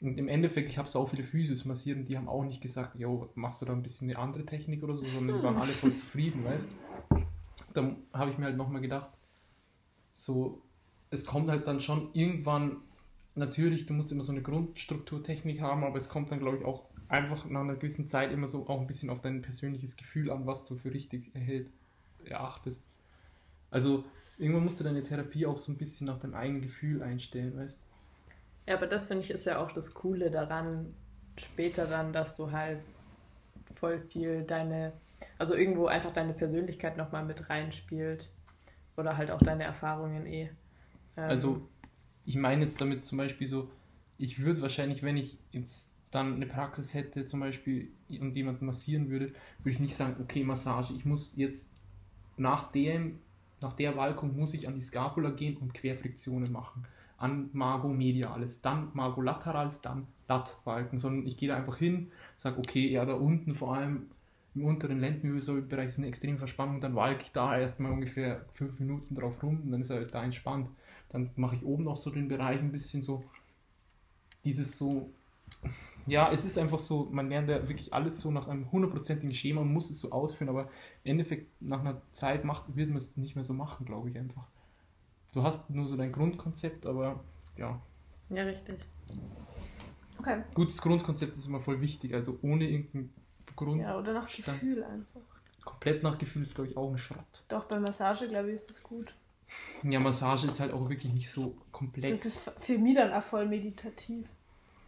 Und 0.00 0.16
im 0.16 0.28
Endeffekt, 0.28 0.70
ich 0.70 0.78
habe 0.78 0.88
so 0.88 1.06
viele 1.06 1.24
Physios 1.24 1.66
massiert 1.66 1.98
und 1.98 2.06
die 2.06 2.16
haben 2.16 2.28
auch 2.28 2.44
nicht 2.44 2.62
gesagt, 2.62 2.98
jo, 2.98 3.28
machst 3.34 3.60
du 3.60 3.66
da 3.66 3.72
ein 3.72 3.82
bisschen 3.82 4.08
eine 4.08 4.18
andere 4.18 4.46
Technik 4.46 4.82
oder 4.82 4.96
so, 4.96 5.04
sondern 5.04 5.36
die 5.36 5.42
waren 5.42 5.56
alle 5.56 5.72
voll 5.72 5.94
zufrieden, 5.94 6.42
weißt? 6.44 6.68
Dann 7.74 7.96
habe 8.12 8.30
ich 8.30 8.38
mir 8.38 8.46
halt 8.46 8.56
nochmal 8.56 8.80
gedacht, 8.80 9.10
so, 10.14 10.62
es 11.10 11.26
kommt 11.26 11.50
halt 11.50 11.66
dann 11.66 11.82
schon 11.82 12.08
irgendwann, 12.14 12.78
natürlich, 13.34 13.84
du 13.86 13.92
musst 13.92 14.10
immer 14.10 14.24
so 14.24 14.32
eine 14.32 14.42
Grundstrukturtechnik 14.42 15.60
haben, 15.60 15.84
aber 15.84 15.98
es 15.98 16.08
kommt 16.08 16.30
dann, 16.32 16.38
glaube 16.38 16.58
ich, 16.58 16.64
auch 16.64 16.86
einfach 17.08 17.44
nach 17.44 17.60
einer 17.60 17.74
gewissen 17.74 18.06
Zeit 18.06 18.32
immer 18.32 18.48
so 18.48 18.66
auch 18.68 18.80
ein 18.80 18.86
bisschen 18.86 19.10
auf 19.10 19.20
dein 19.20 19.42
persönliches 19.42 19.96
Gefühl 19.96 20.30
an, 20.30 20.46
was 20.46 20.64
du 20.64 20.76
für 20.76 20.94
richtig 20.94 21.34
erhält, 21.34 21.70
erachtest. 22.24 22.86
Also, 23.70 24.04
irgendwann 24.38 24.64
musst 24.64 24.80
du 24.80 24.84
deine 24.84 25.02
Therapie 25.02 25.44
auch 25.44 25.58
so 25.58 25.70
ein 25.70 25.76
bisschen 25.76 26.06
nach 26.06 26.18
deinem 26.18 26.34
eigenen 26.34 26.62
Gefühl 26.62 27.02
einstellen, 27.02 27.56
weißt 27.56 27.78
Ja, 28.70 28.76
aber 28.76 28.86
das 28.86 29.08
finde 29.08 29.24
ich 29.24 29.32
ist 29.32 29.46
ja 29.46 29.58
auch 29.58 29.72
das 29.72 29.94
Coole 29.94 30.30
daran, 30.30 30.94
später 31.36 31.88
dann, 31.88 32.12
dass 32.12 32.36
du 32.36 32.52
halt 32.52 32.78
voll 33.74 33.98
viel 33.98 34.44
deine, 34.44 34.92
also 35.38 35.56
irgendwo 35.56 35.86
einfach 35.86 36.12
deine 36.12 36.34
Persönlichkeit 36.34 36.96
nochmal 36.96 37.24
mit 37.24 37.50
reinspielt. 37.50 38.28
Oder 38.96 39.16
halt 39.16 39.32
auch 39.32 39.42
deine 39.42 39.64
Erfahrungen 39.64 40.24
eh. 40.24 40.42
Ähm, 40.42 40.50
Also, 41.16 41.68
ich 42.24 42.36
meine 42.36 42.62
jetzt 42.62 42.80
damit 42.80 43.04
zum 43.04 43.18
Beispiel 43.18 43.48
so, 43.48 43.68
ich 44.18 44.38
würde 44.38 44.62
wahrscheinlich, 44.62 45.02
wenn 45.02 45.16
ich 45.16 45.36
jetzt 45.50 45.96
dann 46.12 46.36
eine 46.36 46.46
Praxis 46.46 46.94
hätte, 46.94 47.26
zum 47.26 47.40
Beispiel, 47.40 47.88
und 48.20 48.36
jemanden 48.36 48.66
massieren 48.66 49.10
würde, 49.10 49.32
würde 49.64 49.70
ich 49.70 49.80
nicht 49.80 49.96
sagen, 49.96 50.14
okay, 50.22 50.44
Massage, 50.44 50.94
ich 50.94 51.04
muss 51.04 51.32
jetzt 51.34 51.72
nach 52.36 52.70
dem, 52.70 53.18
nach 53.60 53.72
der 53.72 53.96
Walkung 53.96 54.36
muss 54.36 54.54
ich 54.54 54.68
an 54.68 54.76
die 54.76 54.80
Scapula 54.80 55.30
gehen 55.30 55.56
und 55.56 55.74
Querfriktionen 55.74 56.52
machen. 56.52 56.86
An 57.20 57.50
Mago 57.52 57.88
Medialis, 57.88 58.60
dann 58.60 58.88
Mago 58.94 59.20
Lateralis, 59.20 59.80
dann 59.80 60.08
Lat-Walken, 60.28 60.98
sondern 60.98 61.26
ich 61.26 61.36
gehe 61.36 61.48
da 61.48 61.56
einfach 61.56 61.76
hin, 61.76 62.10
sage, 62.38 62.58
okay, 62.58 62.88
ja, 62.88 63.04
da 63.04 63.14
unten 63.14 63.54
vor 63.54 63.76
allem 63.76 64.06
im 64.54 64.64
unteren 64.64 65.00
Lendenwirbelsäulenbereich 65.00 65.88
ist 65.88 65.98
eine 65.98 66.08
extreme 66.08 66.38
Verspannung, 66.38 66.80
dann 66.80 66.94
walke 66.94 67.22
ich 67.22 67.32
da 67.32 67.56
erstmal 67.56 67.92
ungefähr 67.92 68.44
fünf 68.54 68.80
Minuten 68.80 69.14
drauf 69.14 69.42
rum 69.42 69.60
und 69.62 69.70
dann 69.70 69.82
ist 69.82 69.90
er 69.90 69.96
halt 69.96 70.14
da 70.14 70.24
entspannt. 70.24 70.68
Dann 71.10 71.30
mache 71.36 71.56
ich 71.56 71.64
oben 71.64 71.84
noch 71.84 71.96
so 71.96 72.10
den 72.10 72.28
Bereich 72.28 72.60
ein 72.60 72.72
bisschen 72.72 73.02
so, 73.02 73.22
dieses 74.44 74.76
so, 74.76 75.10
ja, 76.06 76.32
es 76.32 76.44
ist 76.44 76.58
einfach 76.58 76.78
so, 76.78 77.08
man 77.12 77.28
lernt 77.28 77.48
ja 77.48 77.68
wirklich 77.68 77.92
alles 77.92 78.20
so 78.20 78.30
nach 78.30 78.48
einem 78.48 78.72
hundertprozentigen 78.72 79.34
Schema 79.34 79.60
und 79.60 79.72
muss 79.72 79.90
es 79.90 80.00
so 80.00 80.10
ausführen, 80.10 80.48
aber 80.48 80.70
im 81.04 81.12
Endeffekt 81.12 81.60
nach 81.60 81.80
einer 81.80 82.00
Zeit 82.12 82.44
macht, 82.44 82.74
wird 82.76 82.88
man 82.88 82.98
es 82.98 83.16
nicht 83.16 83.36
mehr 83.36 83.44
so 83.44 83.52
machen, 83.52 83.86
glaube 83.86 84.10
ich 84.10 84.18
einfach. 84.18 84.46
Du 85.32 85.42
hast 85.42 85.70
nur 85.70 85.86
so 85.86 85.96
dein 85.96 86.12
Grundkonzept, 86.12 86.86
aber 86.86 87.22
ja, 87.56 87.80
Ja, 88.30 88.42
richtig. 88.44 88.78
Okay. 90.18 90.42
gutes 90.54 90.80
Grundkonzept 90.82 91.36
ist 91.36 91.46
immer 91.46 91.60
voll 91.60 91.80
wichtig, 91.80 92.14
also 92.14 92.38
ohne 92.42 92.68
irgendeinen 92.68 93.12
Grund, 93.56 93.80
Ja, 93.82 93.98
oder 93.98 94.12
nach 94.12 94.28
Stand- 94.28 94.60
Gefühl 94.60 94.84
einfach. 94.84 95.20
komplett 95.64 96.02
nach 96.02 96.18
Gefühl 96.18 96.42
ist, 96.42 96.54
glaube 96.54 96.70
ich, 96.70 96.76
auch 96.76 96.90
ein 96.90 96.98
Schrott. 96.98 97.42
Doch, 97.48 97.64
bei 97.64 97.78
Massage, 97.78 98.28
glaube 98.28 98.48
ich, 98.48 98.54
ist 98.56 98.70
das 98.70 98.82
gut. 98.82 99.14
Ja, 99.82 99.98
Massage 100.00 100.46
ist 100.46 100.60
halt 100.60 100.72
auch 100.72 100.88
wirklich 100.88 101.12
nicht 101.12 101.30
so 101.30 101.56
komplex. 101.72 102.18
Das 102.22 102.26
ist 102.26 102.50
für 102.62 102.78
mich 102.78 102.94
dann 102.96 103.12
auch 103.12 103.22
voll 103.22 103.46
meditativ. 103.46 104.26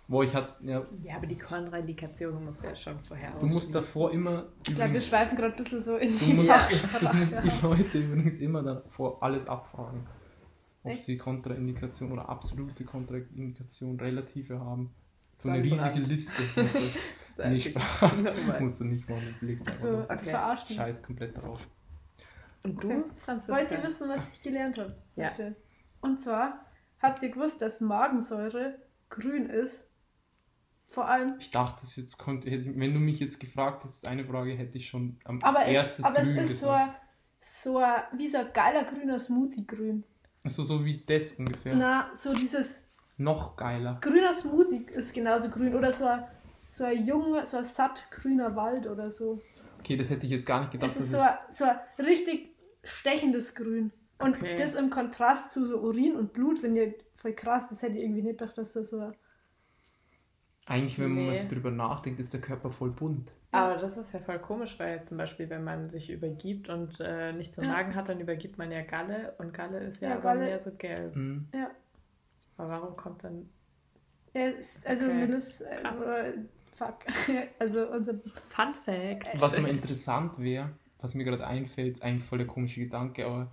Wo 0.09 0.23
ich 0.23 0.35
hat, 0.35 0.61
ja, 0.61 0.85
Ja, 1.03 1.17
aber 1.17 1.27
die 1.27 1.39
Kontraindikation 1.39 2.45
muss 2.45 2.63
ja 2.63 2.75
schon 2.77 2.99
vorher 3.01 3.33
du 3.41 3.47
musst 3.47 3.75
davor 3.75 4.11
immer. 4.11 4.49
Ich 4.69 4.75
glaube, 4.75 4.93
wir 4.93 5.01
schweifen 5.01 5.37
gerade 5.37 5.55
ein 5.55 5.63
bisschen 5.63 5.83
so 5.83 5.97
in 5.97 6.11
Du 6.19 6.25
die 6.27 6.33
musst, 6.35 6.51
du 7.01 7.17
musst 7.17 7.45
die 7.45 7.63
Leute 7.67 7.99
übrigens 7.99 8.41
immer 8.41 8.63
davor 8.63 9.23
alles 9.23 9.47
abfragen. 9.47 10.07
Ob 10.85 10.91
Echt? 10.93 11.05
sie 11.05 11.17
Kontraindikation 11.17 12.11
oder 12.13 12.29
absolute 12.29 12.85
Kontraindikation, 12.85 13.99
relative 14.01 14.59
haben. 14.59 14.93
So 15.39 15.49
eine 15.49 15.63
riesige 15.63 16.01
Liste. 16.01 16.43
Musst 16.57 16.75
du, 16.75 16.99
Sag 17.37 17.51
nicht 17.51 17.67
ich. 17.67 17.73
Spaß. 17.73 18.13
Musst 18.61 18.81
du 18.81 18.85
nicht 18.85 19.09
machen. 19.09 19.35
Du 19.41 19.47
legst 19.47 19.67
einfach 19.67 20.05
Okay. 20.05 20.31
verarscht. 20.31 20.73
Scheiß 20.73 21.03
komplett 21.03 21.37
drauf. 21.41 21.67
Und 22.65 22.83
du, 22.83 22.89
Okay. 22.91 23.03
Franziska? 23.25 23.53
Wollt 23.55 23.73
ihr 23.73 23.83
wissen, 23.83 24.09
was 24.09 24.33
ich 24.35 24.43
gelernt 24.43 24.79
habe? 24.79 24.95
Ja. 25.17 25.31
heute? 25.31 25.57
Und 26.01 26.21
zwar, 26.21 26.65
habt 27.01 27.23
ihr 27.23 27.31
gewusst, 27.31 27.61
dass 27.63 27.81
Magensäure 27.81 28.79
grün 29.09 29.47
ist? 29.47 29.89
Vor 30.89 31.09
allem, 31.09 31.37
Ich 31.39 31.51
dachte, 31.51 31.87
jetzt 31.97 32.19
konnte, 32.19 32.51
hätte 32.51 32.79
wenn 32.79 32.93
du 32.93 33.01
mich 33.01 33.19
jetzt 33.19 33.41
gefragt 33.41 33.85
hättest, 33.85 34.07
eine 34.07 34.25
Frage 34.27 34.53
hätte 34.53 34.77
ich 34.77 34.89
schon 34.89 35.17
am 35.25 35.41
aber, 35.43 35.63
es, 35.63 35.69
erstes 35.75 36.05
aber 36.05 36.19
es 36.19 36.27
Grün 36.27 36.37
ist 36.37 36.61
so 36.61 36.67
gesagt. 36.67 36.91
ein, 36.91 36.95
so 37.41 37.79
ein, 37.79 38.03
wie 38.19 38.29
so 38.29 38.39
ein 38.39 38.53
geiler 38.53 38.85
grüner 38.85 39.19
Smoothie-Grün. 39.19 40.05
Also 40.45 40.63
so 40.65 40.85
wie 40.85 41.03
das 41.07 41.33
ungefähr. 41.35 41.75
Na, 41.77 42.11
so 42.17 42.35
dieses 42.35 42.85
Noch 43.17 43.57
geiler. 43.57 43.99
grüner 44.01 44.35
Smoothie 44.35 44.87
ist 44.93 45.15
genauso 45.15 45.49
grün. 45.49 45.75
Oder 45.75 45.93
so 45.93 46.05
ein, 46.07 46.25
so 46.67 46.85
ein 46.85 47.05
junger, 47.05 47.47
so 47.47 47.59
ein 47.59 47.65
satt 47.65 48.07
grüner 48.11 48.57
Wald 48.57 48.87
oder 48.87 49.11
so. 49.11 49.41
Okay, 49.81 49.97
das 49.97 50.11
hätte 50.11 50.27
ich 50.27 50.33
jetzt 50.33 50.47
gar 50.47 50.61
nicht 50.61 50.73
gedacht. 50.73 50.91
Es 50.91 50.97
ist 50.97 51.11
so 51.11 51.19
ein, 51.21 51.35
so 51.55 51.65
ein 51.65 51.79
richtig 51.99 52.55
stechendes 52.85 53.55
Grün. 53.55 53.93
Und 54.19 54.37
Okay. 54.37 54.55
das 54.57 54.75
im 54.75 54.91
Kontrast 54.91 55.53
zu 55.53 55.67
so 55.67 55.79
Urin 55.79 56.15
und 56.17 56.33
Blut, 56.33 56.63
wenn 56.63 56.77
ihr 56.77 56.95
voll 57.17 57.33
krass, 57.33 57.69
das 57.69 57.83
hätte 57.83 57.97
ich 57.97 58.03
irgendwie 58.05 58.23
nicht 58.23 58.39
gedacht, 58.39 58.57
dass 58.59 58.73
das 58.75 58.91
so 58.91 59.01
ein 59.01 59.15
Eigentlich, 60.67 60.99
wenn 60.99 61.13
man 61.13 61.27
mal 61.27 61.33
Nee. 61.33 61.43
so 61.43 61.49
drüber 61.49 61.71
nachdenkt, 61.71 62.21
ist 62.21 62.33
der 62.33 62.41
Körper 62.41 62.71
voll 62.71 62.91
bunt. 62.91 63.31
Aber 63.51 63.77
das 63.77 63.97
ist 63.97 64.13
ja 64.13 64.21
voll 64.21 64.39
komisch, 64.39 64.79
weil 64.79 64.91
jetzt 64.93 65.09
zum 65.09 65.19
Beispiel, 65.19 65.51
wenn 65.51 65.65
man 65.65 65.91
sich 65.91 66.09
übergibt 66.11 66.69
und 66.69 67.01
äh, 67.01 67.33
nichts 67.33 67.59
im 67.59 67.65
Ja. 67.65 67.71
Magen 67.71 67.95
hat, 67.95 68.09
dann 68.09 68.21
übergibt 68.21 68.57
man 68.59 68.71
ja 68.71 68.83
Galle 68.83 69.35
und 69.39 69.53
Galle 69.53 69.81
ist 69.81 70.01
ja, 70.01 70.11
Ja, 70.11 70.15
aber 70.15 70.23
Galle- 70.23 70.45
mehr 70.45 70.61
so 70.61 70.71
gelb. 70.73 71.15
Mhm. 71.17 71.49
Ja. 71.55 71.71
Aber 72.57 72.69
warum 72.71 72.97
kommt 72.97 73.25
dann. 73.25 73.49
Ja, 74.35 74.43
es- 74.59 74.87
also 74.87 75.05
Okay. 75.07 75.15
Melis, 75.15 75.61
äh, 75.63 76.33
fuck. 76.75 76.99
Also 77.59 77.91
unser 77.91 78.15
Fun 78.15 78.75
Fact! 78.85 79.29
Was 79.41 79.57
aber 79.59 79.69
interessant 79.69 80.39
wäre, 80.39 80.71
was 81.01 81.15
mir 81.15 81.25
gerade 81.25 81.47
einfällt, 81.47 82.01
eigentlich 82.03 82.25
voll 82.25 82.39
der 82.39 82.47
komische 82.47 82.81
Gedanke, 82.81 83.27
aber 83.27 83.53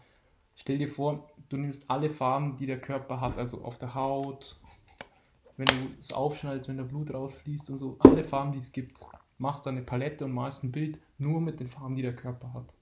stell 0.56 0.78
dir 0.78 0.88
vor, 0.88 1.30
du 1.50 1.58
nimmst 1.58 1.90
alle 1.90 2.10
Farben, 2.10 2.56
die 2.56 2.68
der 2.68 2.80
Körper 2.80 3.20
hat, 3.20 3.38
also 3.38 3.62
auf 3.64 3.78
der 3.78 3.96
Haut, 3.96 4.58
wenn 5.60 5.68
du 5.68 5.74
es 6.00 6.14
aufschneidest, 6.14 6.70
wenn 6.70 6.78
da 6.78 6.84
Blut 6.84 7.14
rausfließt 7.14 7.70
und 7.70 7.78
so, 7.80 7.98
alle 8.00 8.24
Farben, 8.24 8.54
die 8.54 8.60
es 8.60 8.72
gibt, 8.72 8.98
machst 9.38 9.66
da 9.66 9.70
eine 9.72 9.82
Palette 9.82 10.24
und 10.24 10.32
malst 10.32 10.64
ein 10.64 10.72
Bild 10.72 11.00
nur 11.18 11.42
mit 11.42 11.60
den 11.60 11.68
Farben, 11.68 11.96
die 11.96 12.02
der 12.02 12.16
Körper 12.16 12.54
hat. 12.54 12.74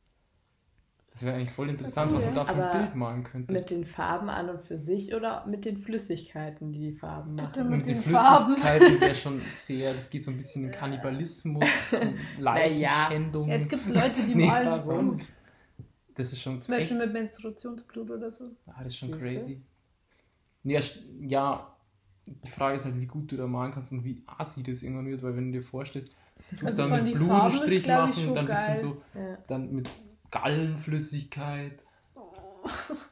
Das 1.12 1.24
wäre 1.24 1.36
eigentlich 1.36 1.51
voll 1.51 1.69
interessant, 1.69 2.13
was 2.13 2.24
man 2.25 2.36
da 2.36 2.46
für 2.46 2.63
ein 2.63 2.79
Bild 2.79 2.96
malen 2.96 3.24
könnte. 3.24 3.51
Mit 3.51 3.72
den 3.72 3.84
Farben 3.84 4.29
an 4.29 4.51
und 4.51 4.62
für 4.62 4.77
sich 4.77 5.15
oder 5.15 5.43
mit 5.48 5.65
den 5.65 5.77
Flüssigkeiten, 5.77 6.72
die 6.72 6.91
die 6.91 6.91
Farben 6.91 7.36
Bitte 7.36 7.63
machen? 7.63 7.77
mit 7.77 7.88
die 7.88 7.93
den 7.93 8.01
Farben. 8.03 8.53
Flüssigkeiten 8.53 9.01
wäre 9.01 9.15
schon 9.24 9.41
sehr, 9.51 9.89
das 9.89 10.12
geht 10.12 10.24
so 10.24 10.29
ein 10.29 10.38
bisschen 10.38 10.65
in 10.65 10.72
Kannibalismus, 10.72 11.67
Leichenschändung. 12.38 13.50
Ja, 13.50 13.55
es 13.55 13.67
gibt 13.67 13.89
Leute, 13.89 14.22
die 14.24 14.36
Nee, 14.36 14.46
malen 14.46 14.67
warum? 14.67 15.17
Blut. 15.17 15.27
Das 16.13 16.31
ist 16.31 16.41
schon 16.43 16.62
Zum 16.62 16.75
Beispiel 16.75 16.98
echt 16.98 17.05
mit 17.05 17.13
Menstruationsblut 17.13 18.12
oder 18.12 18.29
so. 18.29 18.51
Ah, 18.67 18.84
das 18.84 18.88
ist 18.93 18.98
schon 18.98 19.10
Siehste? 19.13 19.19
crazy. 19.39 19.62
Ja, 20.63 20.81
ja, 21.22 21.76
die 22.27 22.50
Frage 22.50 22.77
ist 22.77 22.86
halt, 22.86 23.00
wie 23.00 23.07
gut 23.07 23.31
du 23.31 23.38
da 23.38 23.48
malen 23.48 23.72
kannst 23.74 23.91
und 23.91 24.03
wie 24.03 24.24
assi 24.27 24.63
das 24.63 24.84
irgendwann 24.84 25.07
wird, 25.07 25.24
weil 25.24 25.36
wenn 25.36 25.51
du 25.51 25.60
dir 25.60 25.63
vorstellst, 25.63 26.13
du 26.51 26.65
Also 26.65 26.84
dann 26.84 26.91
mit 26.91 27.03
einen 27.03 27.13
ist, 27.13 27.88
machen 27.88 28.13
schon 28.13 28.27
und 28.29 28.36
dann 28.36 28.46
ein 28.46 28.48
geil. 28.48 28.77
bisschen 28.77 28.93
so, 28.93 29.01
Ja. 29.13 29.38
dann 29.48 29.72
mit 29.74 29.89
Gallenflüssigkeit. 30.31 31.79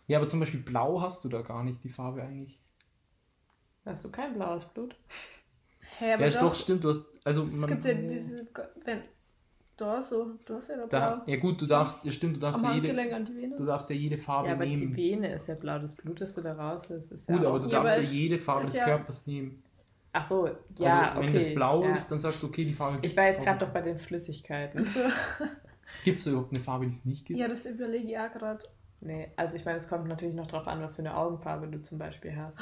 Ja, 0.07 0.17
aber 0.19 0.27
zum 0.27 0.39
Beispiel 0.39 0.60
blau 0.62 1.01
hast 1.01 1.24
du 1.25 1.29
da 1.29 1.41
gar 1.41 1.63
nicht, 1.63 1.84
die 1.84 1.89
Farbe 1.89 2.24
eigentlich. 2.24 2.60
Hast 3.86 4.03
du 4.03 4.12
kein 4.12 4.34
blaues 4.34 4.65
Blut? 4.65 4.95
Hä, 6.00 6.13
aber 6.13 6.24
ja, 6.24 6.27
ist 6.27 6.36
doch, 6.36 6.41
doch, 6.41 6.55
stimmt, 6.55 6.84
du 6.84 6.89
hast, 6.89 7.05
also 7.24 7.43
es 7.43 7.53
man, 7.53 7.69
gibt 7.69 7.86
ja 7.86 7.93
diese, 7.93 8.48
wenn, 8.84 9.03
da 9.77 10.01
so, 10.01 10.39
du 10.46 10.55
hast 10.55 10.70
ja 10.70 10.77
da 10.77 10.88
da, 10.89 11.15
blau. 11.15 11.22
ja 11.25 11.38
gut, 11.38 11.62
du 11.62 11.65
darfst, 11.65 12.05
ja 12.05 12.12
stimmt, 12.12 12.38
du 12.38 12.39
darfst 12.39 12.63
ja 12.63 12.70
jede, 12.70 12.89
Handgelenk 12.89 13.13
an 13.13 13.25
die 13.25 13.36
Vene. 13.36 13.55
du 13.55 13.65
darfst 13.65 13.89
ja 13.89 13.96
jede 13.96 14.17
Farbe 14.17 14.47
Ja, 14.49 14.54
aber 14.54 14.65
nehmen. 14.65 14.93
die 14.93 14.95
Vene 14.95 15.34
ist 15.34 15.47
ja 15.47 15.56
blau. 15.56 15.80
Das 15.80 15.95
Blut, 15.95 16.21
das 16.21 16.36
du 16.36 16.41
da 16.41 16.54
rauslässt, 16.54 17.12
ist 17.12 17.28
Gut, 17.28 17.41
ja 17.43 17.49
aber 17.49 17.60
auch... 17.60 17.62
du 17.62 17.69
Ja, 17.69 17.80
aber 17.80 17.89
darfst 17.89 17.97
ja 17.97 18.04
es 18.04 18.13
jede 18.13 18.38
Farbe 18.39 18.65
des 18.65 18.73
ja- 18.76 18.86
Körpers 18.86 19.28
nehmen. 19.28 19.62
Ach 20.13 20.26
so, 20.28 20.47
ja, 20.78 21.10
also, 21.10 21.21
wenn 21.21 21.30
okay. 21.30 21.43
das 21.45 21.54
blau 21.54 21.84
ja. 21.84 21.95
ist, 21.95 22.10
dann 22.10 22.19
sagst 22.19 22.41
du, 22.41 22.47
okay, 22.47 22.63
die 22.63 22.73
Farbe 22.73 23.06
Ich 23.06 23.17
war 23.17 23.26
jetzt 23.26 23.36
gibt's 23.36 23.45
gerade 23.45 23.65
doch 23.65 23.73
bei 23.73 23.82
den 23.82 23.99
Flüssigkeiten. 23.99 24.88
Gibt 26.04 26.19
es 26.19 26.28
überhaupt 26.28 26.52
eine 26.54 26.60
Farbe, 26.62 26.86
die 26.86 26.93
es 26.93 27.06
nicht 27.06 27.26
gibt? 27.26 27.39
Ja, 27.39 27.47
das 27.47 27.65
überlege 27.65 28.08
ich 28.08 28.17
auch 28.17 28.32
gerade. 28.32 28.63
Nee, 29.02 29.32
also 29.36 29.58
ich 29.58 29.65
meine, 29.65 29.78
es 29.78 29.89
kommt 29.89 30.08
natürlich 30.08 30.36
noch 30.36 30.47
drauf 30.47 30.67
an, 30.67 30.82
was 30.82 30.95
für 30.95 31.02
eine 31.02 31.15
Augenfarbe 31.17 31.67
du 31.67 31.82
zum 31.82 31.97
Beispiel 31.97 32.36
hast. 32.36 32.60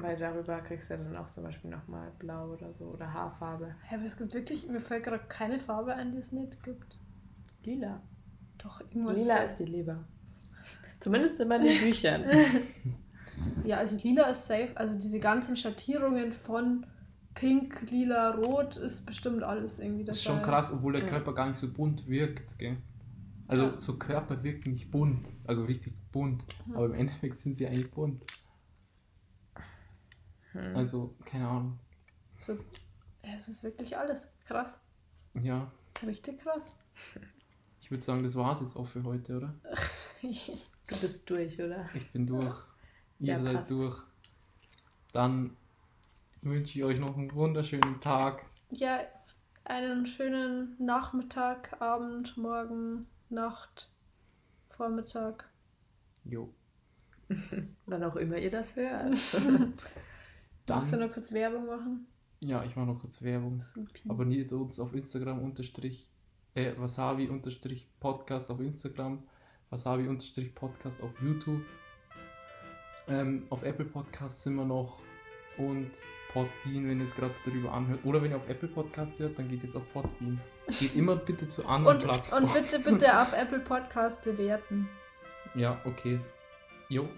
Weil 0.00 0.16
darüber 0.16 0.60
kriegst 0.60 0.90
du 0.90 0.96
dann 0.96 1.16
auch 1.16 1.28
zum 1.30 1.44
Beispiel 1.44 1.70
nochmal 1.70 2.12
blau 2.18 2.52
oder 2.52 2.72
so 2.72 2.84
oder 2.86 3.12
Haarfarbe. 3.12 3.74
Hä, 3.82 3.96
aber 3.96 4.04
es 4.04 4.16
gibt 4.16 4.32
wirklich, 4.34 4.68
mir 4.68 4.80
fällt 4.80 5.04
gerade 5.04 5.24
keine 5.28 5.58
Farbe 5.58 5.94
ein, 5.94 6.12
die 6.12 6.18
es 6.18 6.30
nicht 6.32 6.62
gibt. 6.62 6.98
Lila. 7.64 8.00
Doch, 8.58 8.80
irgendwas. 8.80 9.16
Lila 9.18 9.34
da- 9.36 9.42
ist 9.42 9.56
die 9.56 9.64
Leber. 9.64 10.04
Zumindest 11.00 11.40
in 11.40 11.48
meinen 11.48 11.66
Büchern. 11.80 12.24
Ja, 13.64 13.76
also 13.78 13.96
lila 14.02 14.24
ist 14.30 14.46
safe. 14.46 14.70
Also 14.76 14.98
diese 14.98 15.20
ganzen 15.20 15.56
Schattierungen 15.56 16.32
von 16.32 16.86
pink, 17.34 17.90
lila, 17.90 18.30
rot 18.34 18.76
ist 18.76 19.06
bestimmt 19.06 19.42
alles 19.42 19.78
irgendwie 19.78 20.02
dabei. 20.04 20.08
Das 20.12 20.16
ist 20.16 20.24
schon 20.24 20.42
krass, 20.42 20.72
obwohl 20.72 20.92
der 20.94 21.02
Ja. 21.02 21.08
Körper 21.08 21.34
gar 21.34 21.46
nicht 21.48 21.56
so 21.58 21.72
bunt 21.72 22.08
wirkt, 22.08 22.58
gell? 22.58 22.76
Also 23.46 23.64
Ja. 23.66 23.80
so 23.80 23.96
Körper 23.96 24.42
wirken 24.42 24.72
nicht 24.72 24.90
bunt, 24.90 25.24
also 25.46 25.64
richtig 25.64 25.94
bunt, 26.12 26.44
aber 26.74 26.86
im 26.86 26.94
Endeffekt 26.94 27.38
sind 27.38 27.56
sie 27.56 27.66
eigentlich 27.66 27.90
bunt. 27.90 28.22
Hm. 30.52 30.76
Also, 30.76 31.14
keine 31.24 31.48
Ahnung. 31.48 31.78
So, 32.40 32.56
es 33.22 33.48
ist 33.48 33.62
wirklich 33.64 33.96
alles 33.96 34.28
krass. 34.46 34.80
Ja, 35.34 35.70
Richtig 36.06 36.38
krass. 36.40 36.72
ich 37.80 37.90
würde 37.90 38.04
sagen, 38.04 38.22
das 38.22 38.34
war's 38.36 38.60
jetzt 38.60 38.76
auch 38.76 38.86
für 38.86 39.02
heute, 39.04 39.36
oder? 39.36 39.54
Du 40.22 40.98
bist 41.00 41.28
durch, 41.28 41.60
oder? 41.60 41.86
Ich 41.94 42.10
bin 42.12 42.26
durch. 42.26 42.56
Ihr 43.18 43.34
Ja, 43.34 43.42
seid 43.42 43.56
passt. 43.56 43.70
durch. 43.70 44.02
Dann 45.12 45.54
wünsche 46.40 46.78
ich 46.78 46.84
euch 46.84 46.98
noch 46.98 47.16
einen 47.16 47.30
wunderschönen 47.34 48.00
Tag. 48.00 48.42
ja, 48.70 49.00
einen 49.64 50.06
schönen 50.06 50.76
Nachmittag, 50.78 51.80
Abend, 51.82 52.36
Morgen, 52.38 53.06
Nacht, 53.28 53.90
Vormittag. 54.70 55.46
Jo. 56.24 56.54
Wann 57.86 58.02
auch 58.04 58.16
immer 58.16 58.38
ihr 58.38 58.50
das 58.50 58.74
hört. 58.76 59.12
Musst 60.76 60.92
du 60.92 60.96
Dann, 60.96 61.06
noch 61.08 61.14
kurz 61.14 61.32
Werbung 61.32 61.66
machen? 61.66 62.06
ja, 62.40 62.62
ich 62.64 62.76
mache 62.76 62.86
noch 62.86 63.00
kurz 63.00 63.20
Werbung. 63.22 63.60
Supi. 63.60 64.02
Abonniert 64.08 64.52
uns 64.52 64.78
auf 64.78 64.94
Instagram 64.94 65.42
unterstrich, 65.42 66.08
äh, 66.54 66.72
wasabi 66.76 67.28
unterstrich 67.28 67.88
Podcast 68.00 68.48
auf 68.50 68.60
Instagram, 68.60 69.22
wasabi 69.70 70.06
unterstrich 70.08 70.54
Podcast 70.54 71.02
auf 71.02 71.10
YouTube. 71.20 71.62
Ähm, 73.08 73.46
auf 73.50 73.62
Apple 73.62 73.86
Podcasts 73.86 74.44
sind 74.44 74.54
wir 74.56 74.64
noch 74.66 75.00
und 75.56 75.90
Podbean, 76.32 76.86
wenn 76.88 76.98
ihr 76.98 77.04
es 77.06 77.14
gerade 77.14 77.34
darüber 77.44 77.72
anhört. 77.72 78.04
Oder 78.04 78.22
wenn 78.22 78.30
ihr 78.32 78.36
auf 78.36 78.48
Apple 78.48 78.68
Podcast 78.68 79.18
hört, 79.18 79.38
dann 79.38 79.48
geht 79.48 79.62
jetzt 79.64 79.74
auf 79.76 79.92
Podbean. 79.92 80.38
Geht 80.78 80.94
immer 80.94 81.16
bitte 81.16 81.48
zu 81.48 81.66
anderen 81.66 81.96
Und, 81.96 82.04
Plattformen. 82.04 82.44
und 82.46 82.52
bitte, 82.52 82.78
bitte 82.80 83.20
auf 83.20 83.32
Apple 83.32 83.60
Podcast 83.60 84.22
bewerten. 84.22 84.88
Ja, 85.54 85.80
okay. 85.86 86.20
Jo. 86.90 87.08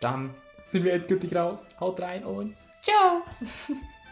Dann 0.00 0.30
sind 0.66 0.84
wir 0.84 0.92
endgültig 0.92 1.34
raus. 1.34 1.66
Haut 1.80 2.00
rein 2.00 2.24
und 2.24 2.56
Ciao! 2.82 3.22